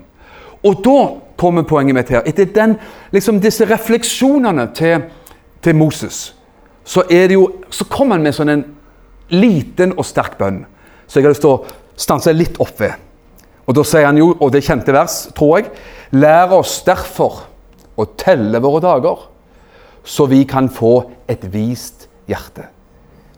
Og 0.64 0.81
da 0.85 0.99
kommer 1.37 1.62
poenget 1.62 1.94
mitt 1.94 2.11
her. 2.11 2.23
Etter 2.27 2.49
den, 2.55 2.77
liksom 3.12 3.40
disse 3.40 3.66
refleksjonene 3.68 4.68
til, 4.75 5.05
til 5.62 5.77
Moses 5.77 6.35
så, 6.85 7.03
jo, 7.31 7.49
så 7.70 7.85
kommer 7.88 8.18
han 8.18 8.25
med 8.27 8.37
sånn 8.37 8.53
en 8.53 8.64
liten 9.40 9.94
og 9.99 10.07
sterk 10.07 10.38
bønn. 10.40 10.62
Så 11.07 11.18
jeg 11.18 11.27
har 11.27 11.35
lyst 11.35 11.44
til 11.44 11.55
å 11.55 12.01
stanse 12.01 12.35
litt 12.35 12.59
opp 12.62 12.79
ved. 12.81 12.94
Og 13.64 13.77
da 13.77 13.85
sier 13.87 14.09
han 14.09 14.18
jo, 14.20 14.33
og 14.35 14.53
det 14.53 14.61
er 14.61 14.68
kjente 14.68 14.94
vers, 14.94 15.18
tror 15.37 15.59
jeg, 15.59 15.70
lær 16.16 16.53
oss 16.59 16.79
derfor 16.85 17.44
å 17.97 18.07
telle 18.18 18.61
våre 18.62 18.83
dager, 18.85 19.25
så 20.05 20.27
vi 20.29 20.42
kan 20.49 20.68
få 20.68 20.99
et 21.31 21.47
vist 21.53 22.09
hjerte. 22.29 22.68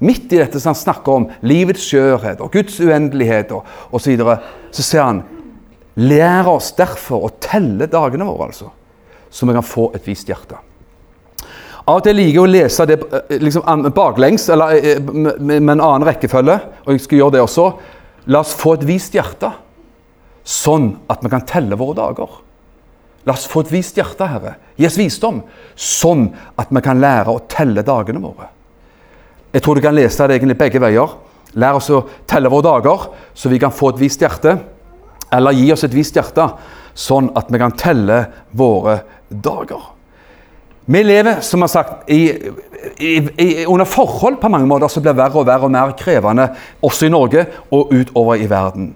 Midt 0.02 0.32
i 0.34 0.40
dette 0.42 0.60
som 0.60 0.74
han 0.74 0.80
snakker 0.80 1.14
om 1.14 1.28
livets 1.46 1.86
skjørhet 1.86 2.42
og 2.44 2.52
Guds 2.52 2.76
uendelighet 2.82 3.54
og 3.56 3.64
osv., 3.94 4.02
så, 4.02 4.10
videre, 4.10 4.38
så 4.74 4.84
sier 4.84 5.06
han 5.06 5.22
lær 6.02 6.50
oss 6.50 6.72
derfor 6.76 7.28
å 7.28 7.34
telle 7.40 7.88
dagene 7.88 8.26
våre, 8.28 8.50
altså, 8.50 8.72
så 9.30 9.48
vi 9.48 9.56
kan 9.56 9.64
få 9.64 9.88
et 9.96 10.04
vist 10.08 10.28
hjerte. 10.28 10.58
Av 11.86 12.00
og 12.00 12.02
til 12.02 12.16
liker 12.18 12.34
jeg 12.34 12.42
å 12.42 12.50
lese 12.50 12.84
det 12.90 12.96
eh, 12.98 13.36
liksom, 13.38 13.86
baklengs, 13.94 14.48
eller 14.50 14.74
eh, 14.74 14.98
med, 14.98 15.38
med 15.38 15.76
en 15.76 15.84
annen 15.84 16.06
rekkefølge. 16.08 16.56
Og 16.82 16.96
jeg 16.96 17.04
skal 17.04 17.20
gjøre 17.20 17.36
det 17.36 17.44
også. 17.44 17.66
La 18.34 18.40
oss 18.42 18.56
få 18.58 18.74
et 18.74 18.86
vist 18.88 19.14
hjerte, 19.14 19.52
sånn 20.42 20.96
at 21.12 21.22
vi 21.22 21.30
kan 21.30 21.46
telle 21.46 21.78
våre 21.78 21.94
dager. 22.00 22.40
La 23.26 23.36
oss 23.38 23.46
få 23.50 23.62
et 23.62 23.70
vist 23.70 23.98
hjerte, 23.98 24.26
Herre. 24.26 24.56
Gi 24.74 24.90
oss 24.90 24.98
visdom, 24.98 25.40
sånn 25.78 26.28
at 26.58 26.74
vi 26.74 26.82
kan 26.82 26.98
lære 27.02 27.30
å 27.30 27.44
telle 27.50 27.86
dagene 27.86 28.22
våre. 28.22 28.50
Jeg 29.54 29.62
tror 29.62 29.78
du 29.78 29.86
kan 29.86 29.94
lese 29.94 30.26
det 30.26 30.40
egentlig 30.40 30.58
begge 30.58 30.82
veier. 30.82 31.14
Lær 31.54 31.78
oss 31.78 31.94
å 31.94 32.02
telle 32.28 32.50
våre 32.50 32.66
dager, 32.66 33.10
så 33.30 33.50
vi 33.50 33.62
kan 33.62 33.74
få 33.74 33.94
et 33.94 34.02
vist 34.02 34.26
hjerte. 34.26 34.58
Eller 35.30 35.54
gi 35.54 35.70
oss 35.74 35.86
et 35.86 35.94
vist 35.94 36.18
hjerte, 36.18 36.50
sånn 36.98 37.30
at 37.38 37.46
vi 37.50 37.62
kan 37.62 37.78
telle 37.78 38.24
våre 38.58 39.04
dager. 39.30 39.94
Vi 40.86 41.02
lever 41.02 41.40
som 41.42 41.64
har 41.64 41.68
sagt, 41.68 42.10
i, 42.10 42.20
i, 42.98 43.14
i, 43.36 43.66
under 43.66 43.84
forhold 43.84 44.36
på 44.40 44.48
mange 44.48 44.68
måter 44.70 44.90
som 44.90 45.02
blir 45.02 45.16
verre 45.18 45.40
og 45.40 45.48
verre 45.48 45.66
og 45.66 45.72
mer 45.74 45.94
krevende, 45.98 46.46
også 46.82 47.08
i 47.08 47.10
Norge 47.10 47.42
og 47.74 47.90
utover 47.90 48.38
i 48.38 48.46
verden. 48.50 48.92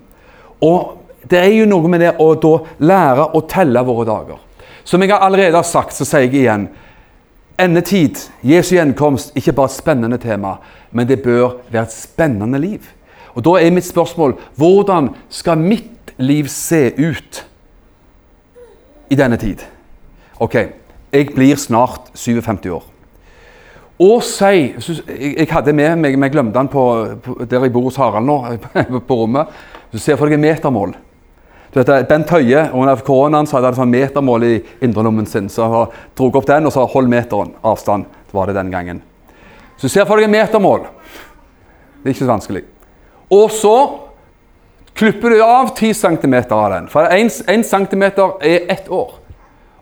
Og 0.63 1.01
det 1.31 1.41
er 1.41 1.51
jo 1.55 1.67
noe 1.69 1.91
med 1.91 2.05
det 2.05 2.13
å 2.23 2.29
da 2.39 2.53
lære 2.87 3.27
å 3.35 3.43
telle 3.51 3.83
våre 3.87 4.07
dager. 4.07 4.39
Som 4.87 5.03
jeg 5.03 5.13
allerede 5.17 5.59
har 5.59 5.67
sagt, 5.67 5.95
så 5.95 6.07
sier 6.07 6.29
jeg 6.29 6.45
igjen 6.45 6.69
Endetid, 7.61 8.17
Jesu 8.47 8.73
gjenkomst, 8.77 9.35
ikke 9.37 9.53
bare 9.53 9.69
et 9.69 9.77
spennende 9.77 10.17
tema, 10.19 10.55
men 10.97 11.09
det 11.09 11.19
bør 11.21 11.59
være 11.69 11.83
et 11.89 11.93
spennende 11.93 12.59
liv. 12.63 12.87
Og 13.35 13.45
Da 13.45 13.59
er 13.61 13.75
mitt 13.75 13.87
spørsmål 13.87 14.39
hvordan 14.57 15.11
skal 15.29 15.59
mitt 15.59 16.15
liv 16.19 16.49
se 16.49 16.93
ut 16.97 17.47
i 19.11 19.19
denne 19.19 19.37
tid? 19.37 19.61
Ok, 20.41 20.57
jeg 21.13 21.35
blir 21.35 21.59
snart 21.59 22.11
57 22.15 22.71
år. 22.71 22.87
Og 24.01 24.23
si 24.25 24.73
Jeg 24.73 25.49
hadde 25.51 25.75
med 25.77 25.99
meg 26.01 26.15
Jeg 26.17 26.33
glemte 26.33 26.57
den 26.57 26.71
på, 26.73 26.85
på, 27.21 27.35
der 27.45 27.67
jeg 27.67 27.73
bor 27.73 27.91
hos 27.91 27.99
Harald 28.01 28.27
nå, 28.27 28.39
på 29.09 29.19
rommet. 29.23 29.49
Så 29.93 29.99
ser 29.99 30.17
for 30.17 30.31
deg 30.31 30.41
metermål. 30.41 30.95
Du 31.71 31.79
vet, 31.79 32.09
Bent 32.09 32.31
Høie 32.35 32.65
under 32.75 33.03
koronaen 33.07 33.47
så 33.47 33.59
hadde 33.59 33.71
han 33.71 33.79
sånn 33.79 33.93
metermål 33.93 34.47
i 34.47 34.55
indrelommen 34.83 35.29
sin. 35.29 35.51
Så 35.53 35.69
han 35.71 35.93
dro 36.19 36.31
opp 36.33 36.49
den 36.49 36.67
og 36.67 36.75
så 36.75 36.87
hold 36.89 37.11
meteren. 37.11 37.53
Avstand 37.63 38.09
det 38.31 38.35
var 38.35 38.51
det 38.51 38.57
den 38.59 38.73
gangen. 38.73 39.03
Så 39.79 39.89
ser 39.89 40.09
for 40.09 40.19
deg 40.19 40.29
et 40.29 40.35
metermål. 40.35 40.87
Det 42.01 42.09
er 42.09 42.15
ikke 42.15 42.25
så 42.25 42.33
vanskelig. 42.33 42.65
Og 43.31 43.53
så 43.55 43.77
klipper 44.99 45.37
du 45.37 45.43
av 45.45 45.75
10 45.77 45.95
cm 45.95 46.37
av 46.51 46.67
den. 46.73 46.89
For 46.91 47.07
1 47.07 47.31
cm 47.69 48.05
er 48.09 48.71
ett 48.73 48.89
år. 48.91 49.20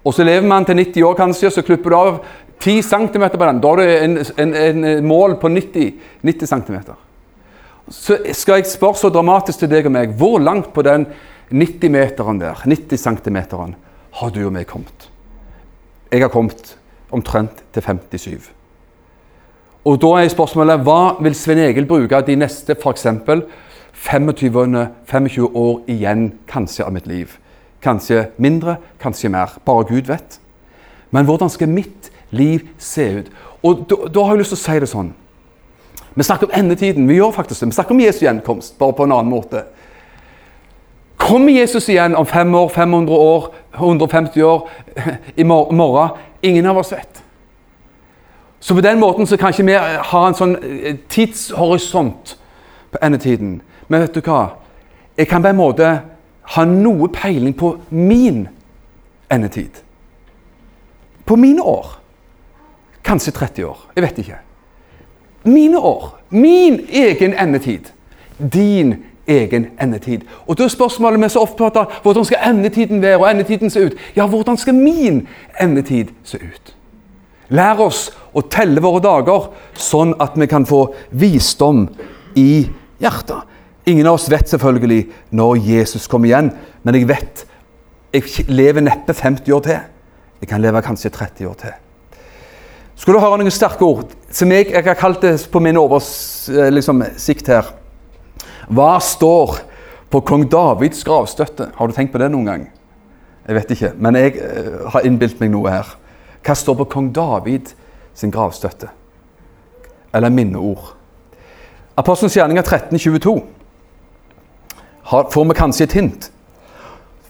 Og 0.05 0.15
så 0.15 0.25
lever 0.25 0.47
man 0.47 0.65
til 0.65 0.79
90 0.79 1.03
år 1.09 1.17
kanskje, 1.19 1.51
så 1.51 1.65
klipper 1.67 1.91
du 1.91 1.97
av 1.97 2.21
10 2.61 2.83
cm 2.83 3.25
på 3.35 3.45
den. 3.45 3.61
Da 3.63 3.69
har 3.69 3.77
du 3.77 3.85
en, 3.85 4.19
en, 4.39 4.55
en 4.55 5.07
mål 5.07 5.37
på 5.41 5.49
90, 5.49 5.93
90 6.23 6.53
cm. 6.53 6.79
Så 7.89 8.19
skal 8.37 8.61
jeg 8.61 8.69
spørre 8.69 9.01
så 9.01 9.11
dramatisk 9.13 9.63
til 9.63 9.71
deg 9.73 9.89
og 9.89 9.95
meg 9.95 10.13
hvor 10.19 10.39
langt 10.43 10.73
på 10.75 10.85
den 10.85 11.07
90-meteren 11.49 12.41
der, 12.43 12.61
90 12.67 13.01
cm, 13.01 13.39
har 14.19 14.35
du 14.35 14.43
og 14.45 14.53
meg 14.53 14.69
kommet. 14.69 15.09
Jeg 16.13 16.25
har 16.25 16.33
kommet 16.33 16.77
omtrent 17.11 17.63
til 17.73 17.83
57. 17.83 18.51
Og 19.89 19.97
da 20.03 20.11
er 20.21 20.29
spørsmålet 20.29 20.83
hva 20.85 21.17
vil 21.25 21.37
Svein 21.37 21.63
Egil 21.65 21.87
bruke 21.89 22.21
de 22.27 22.37
neste 22.37 22.77
f.eks. 22.77 23.07
25, 23.99 24.87
25 25.09 25.47
år 25.57 25.79
igjen 25.91 26.33
kanskje 26.51 26.85
av 26.85 26.93
mitt 26.95 27.07
liv? 27.09 27.39
Kanskje 27.83 28.27
mindre, 28.37 28.77
kanskje 29.01 29.31
mer. 29.31 29.59
Bare 29.65 29.85
Gud 29.89 30.11
vet. 30.11 30.41
Men 31.11 31.25
hvordan 31.25 31.51
skal 31.51 31.69
mitt 31.69 32.11
liv 32.31 32.67
se 32.79 33.07
ut? 33.21 33.33
Og 33.63 33.87
da, 33.91 33.97
da 34.15 34.25
har 34.25 34.37
jeg 34.37 34.45
lyst 34.45 34.55
til 34.55 34.59
å 34.59 34.65
si 34.65 34.79
det 34.83 34.91
sånn. 34.91 35.13
Vi 36.19 36.27
snakker 36.27 36.49
om 36.49 36.55
endetiden. 36.59 37.09
Vi 37.09 37.19
gjør 37.19 37.35
faktisk 37.37 37.61
det. 37.61 37.71
Vi 37.71 37.79
snakker 37.79 37.95
om 37.95 38.01
Jesu 38.03 38.25
gjenkomst, 38.25 38.79
bare 38.79 38.97
på 38.99 39.07
en 39.07 39.15
annen 39.15 39.31
måte. 39.31 39.65
Kommer 41.19 41.53
Jesus 41.53 41.89
igjen 41.89 42.17
om 42.17 42.27
fem 42.27 42.55
år, 42.55 42.69
500 42.69 43.15
år, 43.15 43.49
150 43.75 44.43
år, 44.43 44.69
i 45.37 45.45
morgen? 45.45 46.17
Ingen 46.43 46.67
av 46.67 46.79
oss 46.79 46.93
vet. 46.93 47.23
Så 48.61 48.75
på 48.75 48.81
den 48.81 48.99
måten 48.99 49.27
så 49.27 49.37
kan 49.37 49.55
ikke 49.55 49.67
vi 49.67 49.77
ha 50.11 50.23
en 50.27 50.35
sånn 50.35 50.57
eh, 50.59 50.97
tidshorisont 51.11 52.35
på 52.91 53.01
endetiden. 53.03 53.61
Men 53.87 54.03
vet 54.03 54.15
du 54.19 54.23
hva? 54.27 54.59
Jeg 55.19 55.29
kan 55.31 55.43
på 55.43 55.53
en 55.53 55.59
måte 55.59 55.91
ha 56.55 56.65
noe 56.65 57.09
peiling 57.13 57.55
på 57.57 57.75
min 57.91 58.47
endetid. 59.31 59.83
På 61.25 61.37
mine 61.37 61.63
år. 61.63 61.99
Kanskje 63.05 63.33
30 63.33 63.65
år. 63.65 63.79
Jeg 63.97 64.03
vet 64.03 64.19
ikke. 64.19 64.39
Mine 65.45 65.79
år. 65.79 66.19
Min 66.31 66.81
egen 66.93 67.35
endetid. 67.35 67.93
Din 68.39 68.95
egen 69.29 69.67
endetid. 69.83 70.25
Og 70.47 70.59
da 70.59 70.65
er 70.65 70.73
spørsmålet 70.73 71.21
vi 71.21 71.29
så 71.29 71.45
opptatt 71.45 71.77
av 71.77 72.01
hvordan 72.03 72.25
skal 72.25 72.49
endetiden 72.49 73.03
være, 73.03 73.19
og 73.19 73.31
endetiden 73.31 73.71
se 73.71 73.85
ut? 73.85 73.97
Ja, 74.17 74.27
hvordan 74.27 74.57
skal 74.57 74.75
min 74.75 75.27
endetid 75.61 76.15
se 76.25 76.41
ut? 76.41 76.75
Lær 77.49 77.81
oss 77.81 78.09
å 78.37 78.43
telle 78.51 78.81
våre 78.85 79.01
dager, 79.05 79.51
sånn 79.75 80.15
at 80.21 80.37
vi 80.37 80.49
kan 80.49 80.67
få 80.69 80.83
visdom 81.11 81.87
i 82.37 82.69
hjertet. 83.01 83.58
Ingen 83.89 84.07
av 84.07 84.19
oss 84.19 84.29
vet 84.31 84.51
selvfølgelig 84.51 85.03
når 85.33 85.61
Jesus 85.65 86.09
kommer 86.11 86.29
igjen, 86.29 86.51
men 86.85 86.99
jeg 86.99 87.09
vet 87.09 87.45
jeg 88.13 88.49
lever 88.49 88.85
neppe 88.85 89.13
50 89.13 89.53
år 89.53 89.65
til. 89.65 89.81
Jeg 90.41 90.49
kan 90.49 90.63
leve 90.65 90.83
kanskje 90.85 91.11
30 91.13 91.49
år 91.49 91.57
til. 91.61 91.75
Skulle 92.99 93.19
du 93.19 93.25
høre 93.25 93.39
noen 93.41 93.53
sterke 93.53 93.85
ord, 93.85 94.15
som 94.33 94.53
jeg, 94.53 94.71
jeg 94.73 94.85
har 94.85 94.97
kalt 94.99 95.23
det 95.23 95.35
på 95.53 95.61
min 95.63 95.77
oversikt 95.79 96.57
eh, 96.57 96.73
liksom, 96.73 97.05
her 97.49 97.69
hva 98.69 98.99
står 99.01 99.63
på 100.13 100.21
kong 100.29 100.45
Davids 100.53 101.01
gravstøtte? 101.07 101.71
Har 101.77 101.89
du 101.89 101.95
tenkt 101.97 102.13
på 102.13 102.21
det 102.21 102.29
noen 102.33 102.49
gang? 102.49 102.67
Jeg 103.49 103.57
vet 103.57 103.71
ikke, 103.73 103.93
men 103.97 104.17
jeg 104.21 104.35
uh, 104.37 104.91
har 104.93 105.07
innbilt 105.09 105.41
meg 105.41 105.55
noe 105.55 105.73
her. 105.73 105.95
Hva 106.45 106.57
står 106.57 106.77
på 106.83 106.89
kong 106.93 107.09
David 107.17 107.73
sin 108.17 108.33
gravstøtte? 108.35 108.91
Eller 110.13 110.33
minneord? 110.33 110.91
Apostelens 111.97 112.37
gjerninger 112.37 112.61
1322 112.61 113.39
får 115.09 115.49
vi 115.49 115.57
kanskje 115.57 115.87
et 115.89 115.97
hint. 115.99 116.31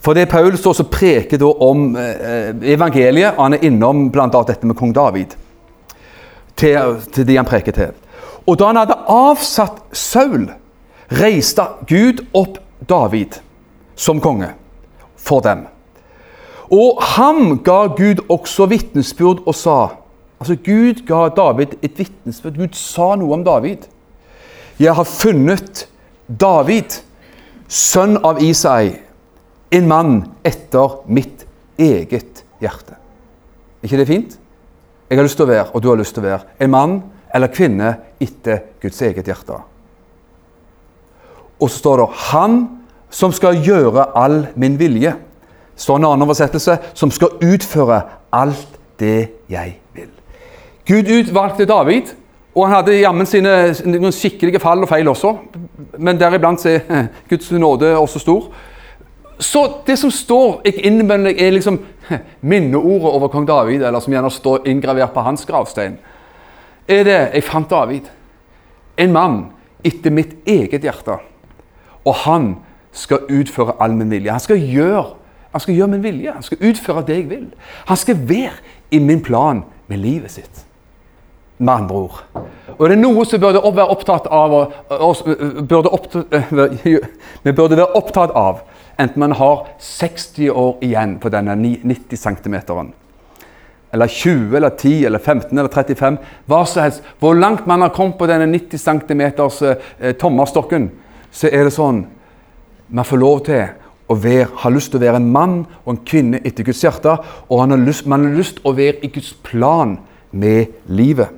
For 0.02 0.14
det 0.14 0.28
er 0.28 0.56
står 0.56 0.74
som 0.78 0.90
preker 0.90 1.42
om 1.42 1.96
eh, 1.96 2.54
evangeliet, 2.74 3.34
og 3.36 3.44
han 3.44 3.54
er 3.54 3.64
innom 3.66 4.10
bl.a. 4.10 4.28
dette 4.46 4.66
med 4.66 4.76
kong 4.76 4.94
David. 4.94 5.34
Til, 6.56 6.96
til 7.12 7.26
de 7.26 7.36
han 7.36 7.46
preker 7.46 7.72
til. 7.72 7.92
Og 8.46 8.58
da 8.58 8.70
han 8.70 8.80
hadde 8.80 8.96
avsatt 9.12 9.82
Saul 9.92 10.48
reiste 11.20 11.64
Gud 11.88 12.24
opp 12.34 12.58
David 12.88 13.38
som 13.98 14.20
konge 14.20 14.52
for 15.16 15.42
dem. 15.44 15.66
Og 16.70 17.00
ham 17.16 17.58
ga 17.64 17.86
Gud 17.96 18.24
også 18.28 18.68
vitnesbyrd 18.68 19.46
og 19.46 19.54
sa 19.54 19.78
Altså, 20.38 20.54
Gud 20.54 21.00
ga 21.06 21.28
David 21.34 21.72
et 21.82 21.98
vitnesbyrd. 21.98 22.60
Gud 22.60 22.76
sa 22.78 23.16
noe 23.18 23.34
om 23.34 23.40
David. 23.42 23.88
Jeg 24.78 24.94
har 24.94 25.02
funnet 25.02 25.88
David, 26.28 27.00
sønn 27.68 28.16
av 28.24 28.40
Isai, 28.42 28.96
en 29.70 29.88
mann 29.88 30.14
etter 30.46 31.02
mitt 31.12 31.44
eget 31.78 32.44
hjerte. 32.62 32.96
Er 33.78 33.86
ikke 33.88 34.00
det 34.00 34.08
fint? 34.08 34.38
Jeg 35.08 35.18
har 35.18 35.24
lyst 35.24 35.38
til 35.40 35.46
å 35.46 35.52
være, 35.52 35.68
og 35.72 35.82
du 35.82 35.88
har 35.90 36.00
lyst 36.00 36.16
til 36.16 36.24
å 36.24 36.28
være, 36.28 36.46
en 36.60 36.72
mann 36.72 36.98
eller 37.34 37.52
kvinne 37.52 37.94
etter 38.20 38.64
Guds 38.82 39.00
eget 39.04 39.28
hjerte. 39.28 39.60
Og 41.58 41.70
så 41.70 41.78
står 41.78 41.96
det 41.96 42.08
'Han 42.14 42.68
som 43.10 43.32
skal 43.32 43.62
gjøre 43.64 44.16
all 44.16 44.48
min 44.54 44.78
vilje'. 44.78 45.16
står 45.76 45.96
en 45.96 46.04
annen 46.04 46.22
oversettelse 46.22 46.78
'som 46.94 47.10
skal 47.10 47.28
utføre 47.40 48.02
alt 48.32 48.78
det 48.98 49.30
jeg 49.48 49.80
vil'. 49.94 50.18
Gud 50.86 51.08
utvalgte 51.08 51.64
David, 51.64 52.14
og 52.58 52.64
han 52.66 52.80
hadde 52.80 52.96
jammen 52.98 53.28
sine 53.28 53.52
noen 53.86 54.14
skikkelige 54.14 54.58
fall 54.62 54.82
og 54.82 54.90
feil 54.90 55.06
også. 55.06 55.30
Men 56.02 56.18
deriblant 56.18 56.64
er 56.66 56.80
Guds 57.30 57.52
nåde 57.54 57.92
også 57.94 58.22
stor. 58.22 58.48
Så 59.38 59.62
det 59.86 59.94
som 60.00 60.10
står 60.10 60.64
jeg 60.66 60.82
innvender, 60.88 61.30
er 61.30 61.54
liksom 61.54 61.78
minneordet 62.50 63.12
over 63.12 63.30
kong 63.30 63.46
David, 63.46 63.84
eller 63.86 64.02
som 64.02 64.12
gjerne 64.12 64.30
står 64.34 64.66
inngravert 64.66 65.14
på 65.14 65.22
hans 65.22 65.46
gravstein. 65.46 65.98
er 66.88 67.04
det 67.04 67.18
jeg 67.34 67.44
fant 67.44 67.70
David. 67.70 68.10
En 68.98 69.12
mann 69.12 69.38
etter 69.84 70.10
mitt 70.10 70.34
eget 70.46 70.82
hjerte. 70.82 71.20
Og 72.04 72.14
han 72.24 72.56
skal 72.92 73.28
utføre 73.30 73.76
all 73.78 73.94
min 73.94 74.10
vilje. 74.10 74.32
Han 74.32 74.40
skal 74.42 74.58
gjøre, 74.58 75.04
han 75.52 75.60
skal 75.60 75.74
gjøre 75.74 75.94
min 75.94 76.02
vilje. 76.02 76.32
Han 76.32 76.42
skal 76.42 76.70
utføre 76.70 77.04
det 77.06 77.20
jeg 77.20 77.30
vil. 77.30 77.46
Han 77.86 77.96
skal 77.96 78.28
være 78.28 78.56
i 78.90 78.98
min 78.98 79.22
plan 79.22 79.62
med 79.86 80.02
livet 80.02 80.34
sitt. 80.34 80.64
Med 81.58 81.74
andre 81.74 81.94
ord. 81.96 82.22
Og 82.78 82.84
er 82.86 82.98
noe 82.98 83.24
som 83.26 83.40
burde 83.42 83.62
være 83.62 83.90
opptatt 83.90 84.28
av 84.30 84.54
oss, 84.54 85.24
burde 85.24 85.90
opptatt, 85.90 86.34
Vi 87.44 87.52
burde 87.52 87.78
være 87.78 87.96
opptatt 87.98 88.34
av, 88.38 88.62
enten 88.98 89.24
man 89.24 89.34
har 89.38 89.66
60 89.82 90.52
år 90.54 90.84
igjen 90.86 91.16
på 91.22 91.32
denne 91.34 91.56
90 91.58 92.14
cm, 92.14 92.56
eller 93.90 94.06
20 94.06 94.56
eller 94.56 94.70
10 94.70 95.06
eller 95.06 95.18
15 95.18 95.58
eller 95.58 95.72
35, 95.72 96.18
hva 96.46 96.62
som 96.68 96.82
helst 96.84 97.02
Hvor 97.18 97.34
langt 97.34 97.66
man 97.66 97.80
har 97.80 97.94
kommet 97.96 98.18
på 98.18 98.28
denne 98.28 98.46
90 98.52 98.78
cm 98.78 99.22
eh, 99.24 100.12
tommerstokken, 100.20 100.90
så 101.32 101.48
er 101.48 101.64
det 101.64 101.72
sånn 101.72 102.02
Man 102.88 103.08
får 103.08 103.22
lov 103.22 103.40
til 103.48 103.64
å 104.08 104.16
være, 104.16 104.48
har 104.62 104.72
lyst 104.72 104.92
til 104.92 105.00
å 105.00 105.04
være 105.04 105.20
en 105.20 105.32
mann 105.32 105.56
og 105.84 105.90
en 105.92 106.04
kvinne 106.04 106.40
etter 106.40 106.64
Guds 106.64 106.80
hjerte, 106.84 107.12
og 107.48 107.58
man 107.60 107.74
har 108.24 108.36
lyst 108.38 108.60
til 108.60 108.68
å 108.68 108.72
være 108.76 109.02
i 109.04 109.10
Guds 109.12 109.34
plan 109.44 109.98
med 110.32 110.72
livet. 110.88 111.37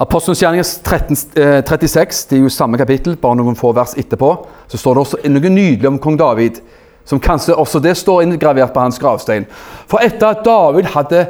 Apostelens 0.00 0.40
gjerninger 0.40 0.64
36, 0.64 2.24
det 2.30 2.38
er 2.38 2.44
jo 2.46 2.52
samme 2.52 2.78
kapittel, 2.80 3.18
bare 3.20 3.36
noen 3.36 3.58
få 3.58 3.74
vers 3.76 3.92
etterpå, 4.00 4.30
så 4.70 4.78
står 4.80 4.96
det 4.96 5.02
også 5.02 5.18
noe 5.28 5.52
nydelig 5.52 5.90
om 5.90 5.98
kong 6.00 6.16
David, 6.20 6.62
som 7.04 7.20
kanskje 7.20 7.56
også 7.58 7.82
det 7.84 7.92
står 8.00 8.22
inngravert 8.24 8.72
på 8.72 8.80
hans 8.80 9.00
gravstein. 9.02 9.44
For 9.90 10.00
etter 10.00 10.32
at 10.32 10.44
David 10.46 10.88
hadde 10.94 11.26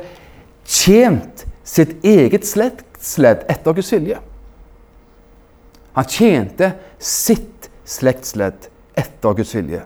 tjent 0.63 1.45
sitt 1.67 1.99
eget 2.07 2.47
slektsledd 2.47 3.47
etter 3.51 3.75
Guds 3.75 3.93
vilje 3.95 4.19
Han 5.95 6.07
tjente 6.07 6.73
sitt 6.99 7.69
slektsledd 7.85 8.69
etter 8.95 9.35
Guds 9.35 9.55
vilje. 9.55 9.83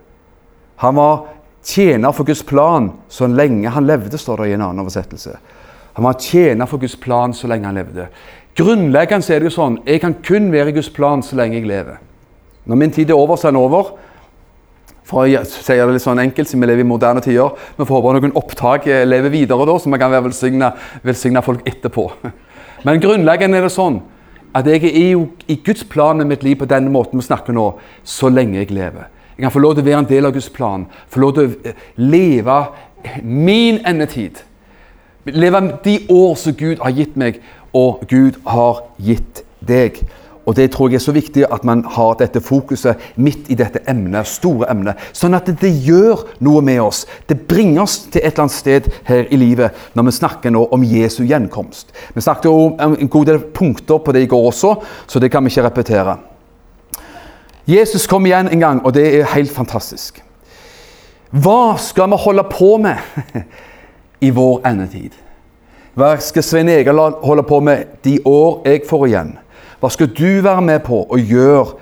Han 0.85 0.99
var 1.01 1.23
tjener 1.65 2.13
for 2.13 2.29
Guds 2.29 2.43
plan 2.45 2.91
så 3.09 3.27
lenge 3.27 3.73
han 3.73 3.87
levde, 3.89 4.19
står 4.21 4.43
det 4.43 4.51
i 4.51 4.57
en 4.59 4.67
annen 4.67 4.85
oversettelse. 4.85 5.39
Han 5.95 6.05
var 6.05 6.19
tjener 6.21 6.67
for 6.67 6.83
Guds 6.83 6.97
plan 7.01 7.33
så 7.35 7.49
lenge 7.49 7.71
han 7.71 7.79
levde. 7.79 8.09
Grunnleggende 8.55 9.35
er 9.35 9.43
det 9.43 9.51
jo 9.51 9.57
sånn 9.57 9.81
jeg 9.83 10.01
kan 10.03 10.15
kun 10.23 10.53
være 10.53 10.71
i 10.71 10.77
Guds 10.77 10.91
plan 10.95 11.23
så 11.27 11.37
lenge 11.39 11.59
jeg 11.59 11.67
lever. 11.67 11.99
Når 12.65 12.79
min 12.81 12.93
tid 12.95 13.11
er 13.11 13.19
over, 13.19 13.37
så 13.37 13.49
er 13.49 13.55
den 13.55 13.61
over. 13.61 13.91
For 15.05 15.27
å 15.27 15.43
si 15.45 15.75
det 15.77 15.89
litt 15.91 16.05
sånn 16.05 16.23
enkelt, 16.23 16.49
siden 16.49 16.63
vi 16.65 16.71
lever 16.71 16.85
i 16.85 16.89
moderne 16.89 17.21
tider. 17.25 17.53
Vi 17.77 17.85
får 17.85 17.99
håpe 17.99 18.15
noen 18.17 18.37
opptak 18.41 18.87
eh, 18.89 19.03
lever 19.05 19.33
videre, 19.35 19.67
da, 19.69 19.75
så 19.77 19.91
vi 19.93 20.01
kan 20.01 20.13
være 20.13 20.29
velsigne, 20.31 20.71
velsigne 21.05 21.43
folk 21.45 21.67
etterpå. 21.69 22.07
Men 22.87 23.03
grunnleggende 23.03 23.61
er 23.61 23.67
det 23.67 23.75
sånn 23.75 24.01
at 24.55 24.71
jeg 24.71 24.87
er 24.87 25.11
jo 25.17 25.27
i 25.51 25.59
Guds 25.67 25.83
plan 25.91 26.17
med 26.21 26.31
mitt 26.31 26.47
liv 26.47 26.57
på 26.61 26.69
denne 26.71 26.93
måten 26.95 27.19
vi 27.19 27.27
snakker 27.27 27.57
nå, 27.57 27.67
så 28.07 28.31
lenge 28.31 28.61
jeg 28.63 28.71
lever. 28.73 29.11
Jeg 29.35 29.45
kan 29.45 29.53
få 29.53 29.61
lov 29.65 29.75
til 29.75 29.83
å 29.83 29.89
være 29.91 30.01
en 30.05 30.09
del 30.09 30.29
av 30.29 30.35
Guds 30.37 30.49
plan, 30.55 30.87
få 31.11 31.21
lov 31.21 31.35
til 31.37 31.51
å 31.51 31.69
eh, 31.69 31.87
leve 32.01 32.59
min 33.21 33.83
endetid. 33.85 34.41
Leve 35.27 35.61
de 35.85 35.99
år 36.13 36.35
som 36.39 36.57
Gud 36.57 36.81
har 36.81 36.95
gitt 36.97 37.19
meg, 37.21 37.43
og 37.75 38.05
Gud 38.09 38.39
har 38.47 38.85
gitt 39.03 39.43
deg. 39.61 40.05
Og 40.45 40.57
Det 40.57 40.71
tror 40.71 40.89
jeg 40.89 41.01
er 41.01 41.05
så 41.05 41.13
viktig 41.13 41.47
at 41.53 41.65
man 41.65 41.85
har 41.89 42.19
dette 42.21 42.41
fokuset 42.41 43.01
midt 43.17 43.49
i 43.49 43.57
dette 43.57 43.81
emnet, 43.89 44.29
store 44.29 44.69
emnet. 44.71 45.01
Sånn 45.17 45.35
at 45.35 45.49
det, 45.49 45.71
gjør 45.85 46.27
noe 46.45 46.61
med 46.61 46.83
oss. 46.85 47.07
Det 47.27 47.47
bringer 47.49 47.83
oss 47.87 47.97
til 48.11 48.21
et 48.21 48.35
eller 48.35 48.45
annet 48.45 48.57
sted 48.57 48.91
her 49.09 49.25
i 49.33 49.41
livet 49.41 49.73
når 49.97 50.11
vi 50.11 50.17
snakker 50.19 50.53
nå 50.53 50.67
om 50.73 50.85
Jesu 50.85 51.25
gjenkomst. 51.25 51.95
Vi 52.15 52.21
snakket 52.21 52.51
jo 52.51 52.55
om 52.77 52.99
en 52.99 53.09
god 53.09 53.33
del 53.33 53.41
punkter 53.57 53.99
på 54.05 54.13
det 54.13 54.27
i 54.27 54.31
går 54.31 54.51
også, 54.53 54.77
så 55.09 55.21
det 55.21 55.33
kan 55.33 55.45
vi 55.45 55.53
ikke 55.53 55.65
repetere. 55.65 56.19
Jesus 57.65 58.07
kom 58.07 58.27
igjen 58.29 58.53
en 58.53 58.61
gang, 58.61 58.85
og 58.85 58.93
det 58.93 59.07
er 59.09 59.31
helt 59.33 59.53
fantastisk. 59.53 60.21
Hva 61.33 61.79
skal 61.81 62.13
vi 62.13 62.21
holde 62.21 62.45
på 62.53 62.77
med 62.85 63.01
i 64.29 64.31
vår 64.31 64.61
endetid? 64.69 65.24
Hva 65.95 66.17
skal 66.19 66.43
Svein 66.43 66.69
Egeland 66.69 67.21
holde 67.23 67.45
på 67.47 67.61
med 67.63 67.87
de 68.03 68.17
år 68.27 68.65
jeg 68.67 68.83
får 68.89 69.07
igjen? 69.07 69.29
Hva 69.79 69.91
skal 69.95 70.09
du 70.11 70.41
være 70.43 70.63
med 70.67 70.81
på 70.83 71.05
å 71.07 71.19
gjøre 71.21 71.77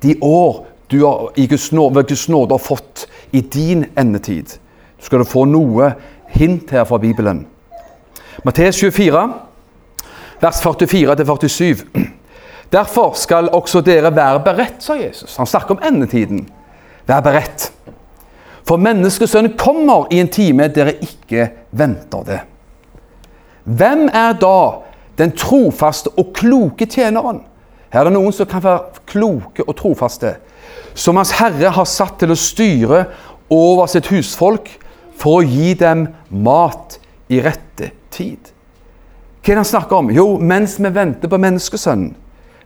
de 0.00 0.14
år 0.24 0.62
du 0.90 1.02
har, 1.04 1.26
i 1.36 1.44
Guds 1.46 1.68
nåde, 1.76 2.06
Guds 2.08 2.26
har 2.26 2.58
fått 2.58 3.04
i 3.36 3.42
din 3.42 3.84
endetid? 4.00 4.56
Du 4.96 5.04
skal 5.04 5.20
du 5.20 5.28
få 5.28 5.44
noe 5.44 5.92
hint 6.32 6.70
her 6.72 6.86
fra 6.88 6.96
Bibelen. 6.98 7.44
Matteus 8.44 8.80
24, 8.80 9.26
vers 10.40 10.60
44-47. 10.64 11.84
Derfor 12.72 13.12
skal 13.12 13.50
også 13.52 13.82
dere 13.84 14.14
være 14.16 14.40
beredt, 14.40 14.80
sa 14.80 14.96
Jesus. 14.96 15.36
Han 15.36 15.46
snakker 15.46 15.76
om 15.76 15.84
endetiden. 15.84 16.46
Vær 17.06 17.20
beredt. 17.20 17.72
For 18.64 18.80
menneskesønnen 18.80 19.58
kommer 19.58 20.08
i 20.08 20.22
en 20.22 20.32
time 20.32 20.70
dere 20.72 20.96
ikke 21.02 21.50
venter 21.76 22.24
det. 22.24 22.40
Hvem 23.64 24.08
er 24.12 24.36
da 24.40 24.82
den 25.18 25.32
trofaste 25.36 26.12
og 26.16 26.32
kloke 26.36 26.86
tjeneren? 26.88 27.42
Her 27.90 28.04
er 28.04 28.10
det 28.10 28.14
noen 28.14 28.34
som 28.34 28.48
kan 28.48 28.62
være 28.64 29.02
kloke 29.10 29.66
og 29.66 29.74
trofaste, 29.78 30.36
som 30.94 31.18
Hans 31.18 31.34
Herre 31.38 31.72
har 31.74 31.88
satt 31.88 32.20
til 32.20 32.32
å 32.32 32.38
styre 32.38 33.04
over 33.50 33.90
sitt 33.90 34.08
husfolk 34.12 34.70
for 35.18 35.40
å 35.40 35.46
gi 35.46 35.74
dem 35.78 36.06
mat 36.30 36.98
i 37.30 37.40
rette 37.42 37.90
tid. 38.14 38.52
Hva 39.40 39.52
er 39.52 39.56
det 39.56 39.62
han 39.62 39.70
snakker 39.70 39.98
om? 39.98 40.10
Jo, 40.14 40.26
mens 40.38 40.76
vi 40.78 40.90
venter 40.92 41.30
på 41.30 41.40
menneskesønnen. 41.40 42.12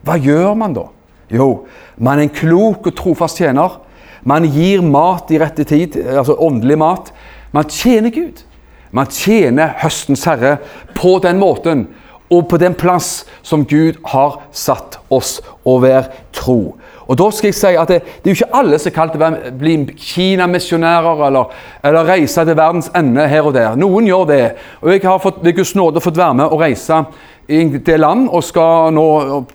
Hva 0.05 0.17
gjør 0.21 0.53
man 0.59 0.75
da? 0.75 0.85
Jo, 1.33 1.65
man 1.97 2.19
er 2.19 2.27
en 2.27 2.35
klok 2.35 2.91
og 2.91 2.97
trofast 2.97 3.39
tjener. 3.41 3.79
Man 4.27 4.45
gir 4.49 4.83
mat 4.85 5.31
i 5.33 5.39
rette 5.41 5.65
tid, 5.65 5.97
altså 6.05 6.35
åndelig 6.41 6.77
mat. 6.81 7.11
Man 7.55 7.69
tjener 7.71 8.13
Gud. 8.13 8.43
Man 8.91 9.11
tjener 9.11 9.75
høstens 9.81 10.25
herre 10.29 10.57
på 10.95 11.17
den 11.23 11.39
måten 11.41 11.87
og 12.33 12.47
på 12.49 12.57
den 12.57 12.73
plass 12.73 13.25
som 13.45 13.65
Gud 13.69 13.99
har 14.09 14.39
satt 14.55 14.97
oss 15.13 15.37
å 15.65 15.77
være 15.83 16.25
tro. 16.35 16.75
Og 17.05 17.17
da 17.19 17.27
skal 17.29 17.51
jeg 17.51 17.57
si 17.57 17.73
at 17.77 17.91
Det, 17.91 17.99
det 18.23 18.31
er 18.31 18.33
jo 18.33 18.39
ikke 18.39 18.57
alle 18.59 18.79
som 18.81 18.89
er 18.89 18.95
kalt 18.95 19.13
til 19.13 19.23
å 19.23 19.51
bli 19.59 19.75
Kina-misjonærer 19.93 21.21
eller, 21.27 21.53
eller, 21.85 22.09
reise 22.09 22.45
til 22.45 22.57
verdens 22.57 22.89
ende 22.97 23.27
her 23.29 23.45
og 23.45 23.53
der. 23.53 23.77
Noen 23.77 24.09
gjør 24.09 24.25
det. 24.31 24.41
Og 24.81 24.91
Jeg 24.93 25.05
har 25.05 25.21
fått, 25.21 25.43
ved 25.45 25.55
Guds 25.59 25.75
nåde 25.77 26.01
fått 26.01 26.17
være 26.17 26.39
med 26.41 26.49
og 26.49 26.63
reise 26.65 27.03
det 27.47 27.97
land, 27.99 28.29
og 28.29 28.43
skal 28.43 28.93
nå 28.93 29.05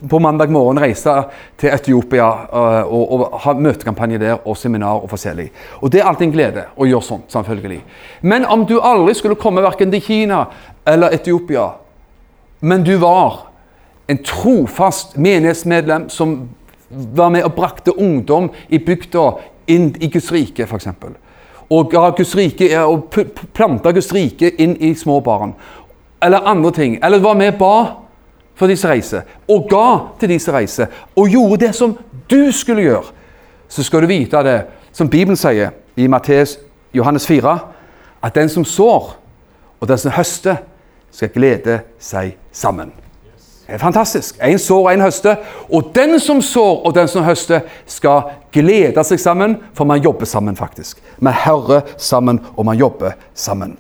på 0.08 0.18
mandag 0.22 0.50
morgen 0.50 0.78
reise 0.78 1.14
til 1.58 1.72
Etiopia 1.74 2.28
uh, 2.52 2.86
og, 2.86 3.12
og, 3.12 3.24
ha 3.42 3.54
møtekampanje 3.54 4.18
der 4.18 4.46
og 4.46 4.56
seminar 4.56 5.02
og 5.02 5.10
forskjellig. 5.10 5.50
Og 5.82 5.92
Det 5.92 6.00
er 6.00 6.06
alltid 6.06 6.26
en 6.28 6.32
glede 6.32 6.64
å 6.76 6.86
gjøre 6.86 7.02
sånt, 7.02 7.32
selvfølgelig. 7.32 7.80
Men 8.22 8.46
om 8.46 8.66
du 8.66 8.78
aldri 8.80 9.14
skulle 9.14 9.38
komme 9.40 9.62
verken 9.62 9.90
til 9.90 10.02
Kina 10.02 10.44
eller 10.86 11.14
Etiopia, 11.14 11.70
men 12.60 12.84
du 12.84 12.96
var 12.98 13.50
en 14.10 14.22
trofast 14.22 15.16
menighetsmedlem 15.16 16.08
som 16.10 16.48
var 16.90 17.30
med 17.30 17.44
og 17.46 17.54
brakte 17.54 17.94
ungdom 17.98 18.50
i 18.68 18.78
bygda 18.78 19.26
inn 19.70 19.92
i 20.00 20.10
Guds 20.10 20.32
rike, 20.32 20.66
f.eks. 20.66 20.88
Og 21.70 21.94
og 21.94 23.04
planta 23.54 23.92
Guds 23.94 24.12
rike 24.12 24.50
inn 24.58 24.74
i 24.82 24.94
små 24.98 25.20
barn 25.22 25.54
eller 26.22 26.46
andre 26.46 26.70
ting. 26.70 26.98
Eller 27.04 27.18
var 27.18 27.34
med 27.34 27.54
og 27.54 27.58
ba 27.58 27.74
for 28.60 28.68
de 28.68 28.76
som 28.76 28.90
reiser, 28.90 29.22
og 29.48 29.68
ga 29.70 29.86
til 30.20 30.28
de 30.28 30.38
som 30.38 30.54
reiser, 30.54 30.86
og 31.16 31.28
gjorde 31.32 31.66
det 31.66 31.74
som 31.74 31.94
du 32.30 32.52
skulle 32.52 32.82
gjøre, 32.82 33.06
så 33.68 33.82
skal 33.82 34.02
du 34.02 34.10
vite 34.10 34.42
det, 34.44 34.58
som 34.92 35.08
Bibelen 35.08 35.38
sier 35.38 35.70
i 35.96 36.06
Matteus 36.10 36.58
Johannes 36.92 37.26
4, 37.26 37.58
at 38.22 38.34
den 38.34 38.48
som 38.52 38.64
sår, 38.64 39.14
og 39.80 39.88
den 39.88 39.98
som 39.98 40.12
høster, 40.12 40.60
skal 41.10 41.32
glede 41.34 41.80
seg 41.98 42.36
sammen. 42.52 42.92
Det 43.66 43.74
er 43.74 43.82
fantastisk. 43.82 44.36
En 44.42 44.58
sår 44.58 44.80
og 44.82 44.92
en 44.92 45.00
høster. 45.00 45.36
Og 45.70 45.92
den 45.94 46.20
som 46.20 46.42
sår 46.42 46.86
og 46.86 46.94
den 46.94 47.08
som 47.08 47.24
høster, 47.24 47.60
skal 47.86 48.32
glede 48.52 49.04
seg 49.06 49.20
sammen, 49.22 49.56
for 49.74 49.86
man 49.86 50.02
jobber 50.02 50.26
sammen, 50.26 50.56
faktisk. 50.58 50.98
Man 51.18 51.32
hører 51.32 51.80
sammen, 51.96 52.40
og 52.56 52.66
man 52.66 52.78
jobber 52.78 53.14
sammen. 53.34 53.76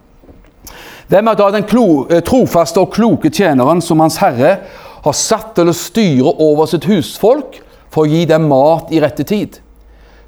Hvem 1.10 1.26
er 1.26 1.34
da 1.34 1.48
den 1.50 1.66
klo, 1.66 2.06
eh, 2.06 2.20
trofaste 2.22 2.78
og 2.78 2.92
kloke 2.94 3.32
tjeneren 3.34 3.80
som 3.82 3.98
Hans 3.98 4.20
Herre 4.22 4.60
har 5.02 5.14
satt 5.16 5.56
til 5.56 5.66
å 5.66 5.74
styre 5.74 6.36
over 6.38 6.68
sitt 6.70 6.84
husfolk 6.86 7.56
for 7.90 8.04
å 8.04 8.10
gi 8.12 8.28
dem 8.30 8.46
mat 8.46 8.92
i 8.94 9.00
rette 9.02 9.24
tid? 9.26 9.58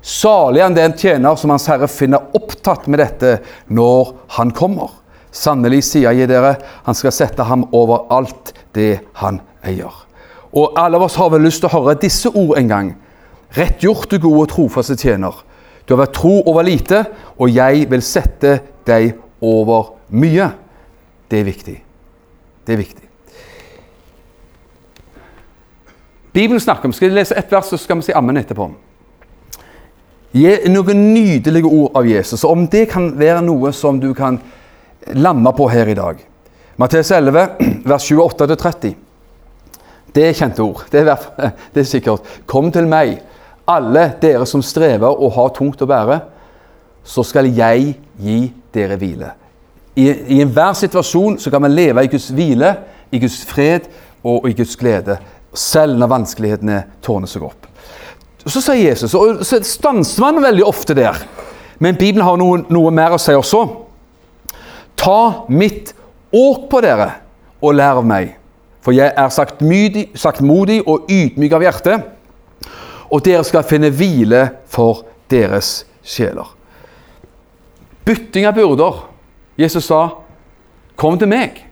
Salig 0.03 0.59
er 0.65 0.75
den 0.75 0.97
tjener 0.99 1.37
som 1.39 1.51
Hans 1.55 1.69
Herre 1.71 1.87
finner 1.87 2.35
opptatt 2.35 2.89
med 2.89 2.99
dette 2.99 3.37
når 3.71 4.11
han 4.35 4.51
kommer. 4.51 4.91
Sannelig 5.31 5.85
sier 5.85 6.11
jeg 6.11 6.27
dere, 6.29 6.57
han 6.83 6.99
skal 6.99 7.15
sette 7.15 7.47
ham 7.47 7.63
over 7.71 8.11
alt 8.11 8.51
det 8.75 9.05
han 9.23 9.39
eier. 9.63 9.93
Og 10.53 10.75
alle 10.75 10.99
av 10.99 11.07
oss 11.07 11.15
har 11.15 11.31
vel 11.31 11.47
lyst 11.47 11.63
til 11.63 11.71
å 11.71 11.77
høre 11.79 11.95
disse 12.03 12.29
ord 12.35 12.59
en 12.59 12.69
gang. 12.69 12.91
Rett 13.55 13.87
gjort, 13.87 14.11
du 14.11 14.19
gode 14.19 14.49
og 14.49 14.51
trofaste 14.51 14.99
tjener. 14.99 15.33
Du 15.87 15.95
har 15.95 16.03
vært 16.09 16.19
tro 16.19 16.41
over 16.43 16.67
lite, 16.67 17.05
og 17.39 17.55
jeg 17.55 17.87
vil 17.89 18.03
sette 18.03 18.59
deg 18.85 19.15
over 19.39 19.95
mye. 20.11 20.51
Det 21.33 21.41
er 21.41 21.49
viktig. 21.49 21.79
Det 22.67 22.75
er 22.75 22.77
viktig. 22.77 23.07
Bibelen 26.33 26.61
snakker 26.61 26.89
om 26.89 26.93
Skal 26.93 27.09
jeg 27.09 27.17
lese 27.17 27.37
ett 27.37 27.53
vers, 27.53 27.71
så 27.73 27.79
skal 27.81 27.97
vi 27.97 28.05
si 28.11 28.17
ammen 28.17 28.37
etterpå. 28.37 28.69
Gi 30.33 30.53
noen 30.73 31.01
nydelige 31.15 31.69
ord 31.69 31.97
av 31.97 32.09
Jesus. 32.09 32.45
Om 32.45 32.67
det 32.73 32.87
kan 32.93 33.11
være 33.17 33.41
noe 33.45 33.73
som 33.77 34.01
du 34.01 34.13
kan 34.17 34.39
lande 35.17 35.53
på 35.57 35.69
her 35.73 35.89
i 35.89 35.97
dag. 35.97 36.21
Matteus 36.77 37.11
11, 37.13 37.49
vers 37.93 38.13
28-30. 38.13 38.95
Det 40.13 40.29
er 40.29 40.37
kjente 40.37 40.65
ord. 40.65 40.85
Det 40.93 41.05
er, 41.05 41.29
det 41.73 41.85
er 41.85 41.89
sikkert. 41.89 42.29
Kom 42.45 42.73
til 42.73 42.89
meg, 42.89 43.19
alle 43.69 44.11
dere 44.21 44.45
som 44.49 44.65
strever 44.65 45.13
og 45.13 45.33
har 45.37 45.53
tungt 45.57 45.81
å 45.81 45.89
bære, 45.89 46.21
så 47.05 47.25
skal 47.25 47.49
jeg 47.49 47.95
gi 48.21 48.43
dere 48.73 49.01
hvile. 49.01 49.33
I, 49.97 50.07
i 50.09 50.41
enhver 50.41 50.73
situasjon 50.79 51.37
så 51.39 51.51
kan 51.53 51.63
vi 51.67 51.73
leve 51.73 52.05
i 52.05 52.11
Guds 52.13 52.31
hvile, 52.33 52.73
i 53.13 53.21
Guds 53.21 53.43
fred 53.45 53.89
og 54.25 54.49
i 54.49 54.55
Guds 54.57 54.77
glede. 54.81 55.19
Selv 55.53 55.99
når 56.01 56.11
vanskelighetene 56.15 56.79
tårner 57.05 57.29
seg 57.29 57.45
opp. 57.45 57.69
Så 58.43 58.63
sier 58.63 58.89
Jesus, 58.89 59.15
og 59.15 59.45
så 59.47 59.61
stanser 59.63 60.25
man 60.25 60.43
veldig 60.43 60.65
ofte 60.67 60.97
der, 60.99 61.21
men 61.79 61.99
Bibelen 61.99 62.25
har 62.27 62.39
noe, 62.41 62.65
noe 62.73 62.91
mer 62.95 63.15
å 63.15 63.21
si 63.21 63.35
også. 63.37 63.61
Ta 64.99 65.45
mitt 65.53 65.93
åk 66.35 66.65
på 66.73 66.81
dere 66.83 67.09
og 67.63 67.77
lær 67.79 68.01
av 68.01 68.09
meg, 68.09 68.33
for 68.83 68.97
jeg 68.97 69.15
er 69.15 69.31
saktmodig, 69.31 70.09
saktmodig 70.19 70.81
og 70.91 71.07
ydmyk 71.13 71.55
av 71.55 71.67
hjerte, 71.69 72.01
og 73.13 73.23
dere 73.23 73.45
skal 73.47 73.67
finne 73.69 73.93
hvile 73.95 74.47
for 74.73 75.05
deres 75.31 75.83
sjeler. 76.03 76.49
Bytting 78.03 78.49
av 78.49 78.57
byrder. 78.59 79.12
Jesus 79.59 79.85
sa, 79.85 80.09
'Kom 80.97 81.19
til 81.19 81.29
meg, 81.29 81.67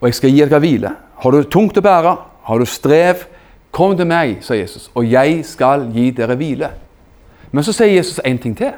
og 0.00 0.08
jeg 0.08 0.14
skal 0.14 0.30
gi 0.30 0.44
dere 0.44 0.60
hvile'. 0.60 0.92
Har 1.16 1.30
du 1.30 1.42
tungt 1.42 1.78
å 1.78 1.80
bære, 1.80 2.16
har 2.42 2.58
du 2.58 2.64
strev, 2.64 3.26
kom 3.70 3.96
til 3.96 4.06
meg, 4.06 4.38
sa 4.40 4.54
Jesus, 4.54 4.90
og 4.94 5.10
jeg 5.10 5.44
skal 5.44 5.90
gi 5.92 6.10
dere 6.10 6.36
hvile. 6.36 6.70
Men 7.52 7.64
så 7.64 7.72
sier 7.72 7.96
Jesus 7.96 8.20
en 8.24 8.38
ting 8.38 8.56
til. 8.56 8.72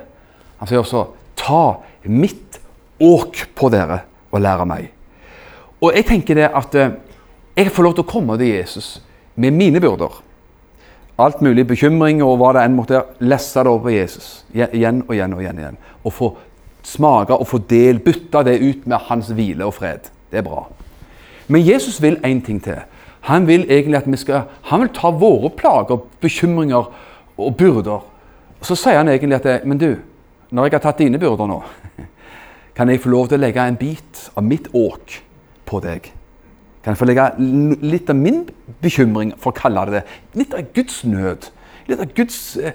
Han 0.59 0.69
sier 0.69 0.79
også, 0.79 1.07
'Ta 1.37 1.81
mitt 2.05 2.61
åk 3.01 3.49
på 3.55 3.71
dere 3.71 4.01
og 4.33 4.41
lære 4.41 4.67
meg'. 4.67 4.89
Og 5.81 5.93
jeg 5.95 6.07
tenker 6.07 6.35
det 6.35 6.51
at 6.55 6.75
eh, 6.75 6.91
jeg 7.57 7.71
får 7.71 7.83
lov 7.83 7.95
til 7.95 8.05
å 8.05 8.11
komme 8.11 8.39
til 8.39 8.49
Jesus 8.49 9.03
med 9.37 9.51
mine 9.51 9.81
byrder. 9.81 10.23
Alt 11.19 11.43
mulig 11.43 11.67
bekymring 11.67 12.23
og 12.23 12.39
hva 12.41 12.53
det 12.57 12.65
enn 12.65 12.75
måtte 12.75 12.97
være. 12.97 13.19
Lesse 13.21 13.61
det 13.61 13.71
over 13.71 13.83
på 13.87 13.95
Jesus 13.95 14.45
igjen 14.55 15.05
og 15.05 15.15
igjen 15.15 15.35
og 15.37 15.43
igjen. 15.43 15.59
igjen. 15.59 15.77
Og 16.05 16.13
få 16.13 16.31
smake 16.85 17.37
og 17.37 17.49
få 17.49 17.61
del, 17.71 18.01
bytte 18.05 18.45
det 18.47 18.61
ut 18.63 18.87
med 18.87 19.09
hans 19.09 19.31
hvile 19.35 19.67
og 19.67 19.75
fred. 19.75 20.11
Det 20.31 20.41
er 20.41 20.47
bra. 20.47 20.67
Men 21.49 21.67
Jesus 21.67 22.03
vil 22.03 22.19
én 22.25 22.41
ting 22.45 22.63
til. 22.63 22.81
Han 23.25 23.47
vil 23.47 23.67
egentlig 23.69 23.97
at 23.97 24.11
vi 24.11 24.17
skal, 24.17 24.43
han 24.63 24.81
vil 24.81 24.93
ta 24.95 25.11
våre 25.11 25.51
plager, 25.51 26.03
bekymringer 26.21 26.91
og 27.37 27.57
byrder. 27.57 28.05
Så 28.63 28.77
sier 28.77 29.01
han 29.01 29.09
egentlig 29.09 29.41
at 29.45 29.67
Men 29.67 29.79
du, 29.79 29.97
når 30.51 30.65
jeg 30.65 30.73
har 30.73 30.85
tatt 30.85 30.99
dine 30.99 31.19
byrder 31.19 31.47
nå, 31.47 31.63
kan 32.77 32.89
jeg 32.89 33.01
få 33.01 33.09
lov 33.09 33.29
til 33.29 33.39
å 33.39 33.45
legge 33.45 33.65
en 33.65 33.77
bit 33.77 34.29
av 34.37 34.45
mitt 34.45 34.69
åk 34.75 35.21
på 35.65 35.81
deg? 35.81 36.13
Kan 36.85 36.93
jeg 36.93 37.01
få 37.01 37.09
legge 37.09 37.31
litt 37.81 38.11
av 38.11 38.17
min 38.17 38.45
bekymring, 38.83 39.33
for 39.41 39.55
å 39.55 39.57
kalle 39.57 39.87
det 39.89 39.93
det? 39.93 40.03
Litt 40.37 40.55
av 40.55 40.67
Guds 40.77 41.05
nød. 41.09 41.49
Av 41.93 42.05
Guds, 42.17 42.57
eh, 42.57 42.73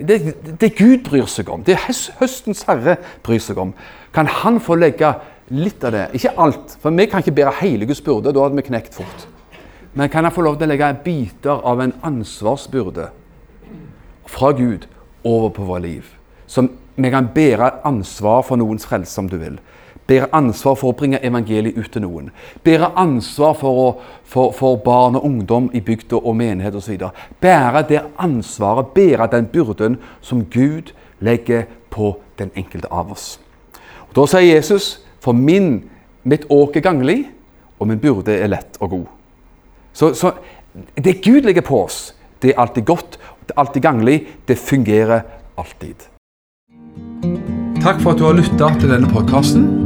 det, 0.00 0.34
det 0.60 0.72
Gud 0.78 1.02
bryr 1.04 1.26
seg 1.28 1.50
om, 1.52 1.64
det 1.66 1.76
høstens 2.20 2.64
herre 2.68 2.96
bryr 3.26 3.42
seg 3.42 3.58
om. 3.60 3.74
Kan 4.16 4.30
han 4.42 4.60
få 4.64 4.78
legge 4.80 5.10
litt 5.52 5.84
av 5.84 5.92
det? 5.92 6.06
Ikke 6.16 6.32
alt, 6.40 6.78
for 6.80 6.94
vi 6.96 7.06
kan 7.10 7.20
ikke 7.20 7.36
bære 7.36 7.52
hele 7.60 7.88
Guds 7.88 8.00
byrde. 8.04 8.32
Da 8.32 8.46
hadde 8.46 8.56
vi 8.56 8.66
knekt 8.70 8.96
fort. 8.96 9.26
Men 9.96 10.08
kan 10.12 10.24
han 10.24 10.32
få 10.32 10.44
lov 10.44 10.56
til 10.56 10.68
å 10.68 10.72
legge 10.72 10.88
biter 11.04 11.62
av 11.68 11.80
en 11.84 11.94
ansvarsbyrde 12.04 13.10
fra 14.28 14.50
Gud 14.56 14.88
over 15.24 15.52
på 15.56 15.68
vårt 15.68 15.84
liv? 15.84 16.10
Som 16.46 16.70
vi 16.96 17.12
kan 17.12 17.28
bære 17.34 17.70
ansvar 17.84 18.42
for 18.48 18.60
noens 18.60 18.86
frelse, 18.88 19.20
om 19.20 19.28
du 19.28 19.36
vil. 19.40 19.60
Bære 20.06 20.28
ansvar 20.32 20.76
for 20.78 20.92
å 20.92 20.96
bringe 20.96 21.18
evangeliet 21.24 21.78
ut 21.78 21.90
til 21.92 22.04
noen. 22.04 22.28
Bære 22.62 22.92
ansvar 22.98 23.56
for, 23.58 23.80
å, 23.82 23.88
for, 24.24 24.52
for 24.54 24.78
barn 24.84 25.18
og 25.18 25.26
ungdom 25.26 25.66
i 25.74 25.82
bygda 25.82 26.20
og 26.20 26.36
menighet 26.38 26.78
osv. 26.78 27.08
Bære 27.42 27.82
det 27.88 28.04
ansvaret, 28.22 28.92
bære 28.94 29.26
den 29.32 29.50
byrden 29.50 29.98
som 30.20 30.44
Gud 30.50 30.94
legger 31.18 31.66
på 31.90 32.16
den 32.38 32.52
enkelte 32.54 32.88
av 32.90 33.10
oss. 33.12 33.40
Og 34.08 34.14
Da 34.14 34.26
sier 34.30 34.54
Jesus, 34.54 35.00
for 35.20 35.32
min, 35.32 35.88
mitt 36.22 36.46
åk 36.50 36.76
er 36.76 36.86
ganglig, 36.86 37.24
og 37.78 37.88
min 37.90 38.00
byrde 38.00 38.38
er 38.38 38.52
lett 38.52 38.78
og 38.80 38.90
god. 38.90 39.06
Så, 39.92 40.14
så 40.14 40.32
det 40.94 41.22
Gud 41.24 41.42
legger 41.42 41.64
på 41.66 41.82
oss, 41.84 42.14
det 42.42 42.52
er 42.52 42.60
alltid 42.60 42.84
godt, 42.84 43.18
det 43.46 43.56
er 43.56 43.60
alltid 43.60 43.82
ganglig, 43.82 44.20
det 44.48 44.58
fungerer 44.58 45.20
alltid. 45.58 46.08
Takk 47.82 48.00
for 48.02 48.12
at 48.12 48.18
du 48.18 48.26
har 48.26 48.38
lytta 48.38 48.72
til 48.80 48.90
denne 48.90 49.10
podkasten. 49.12 49.85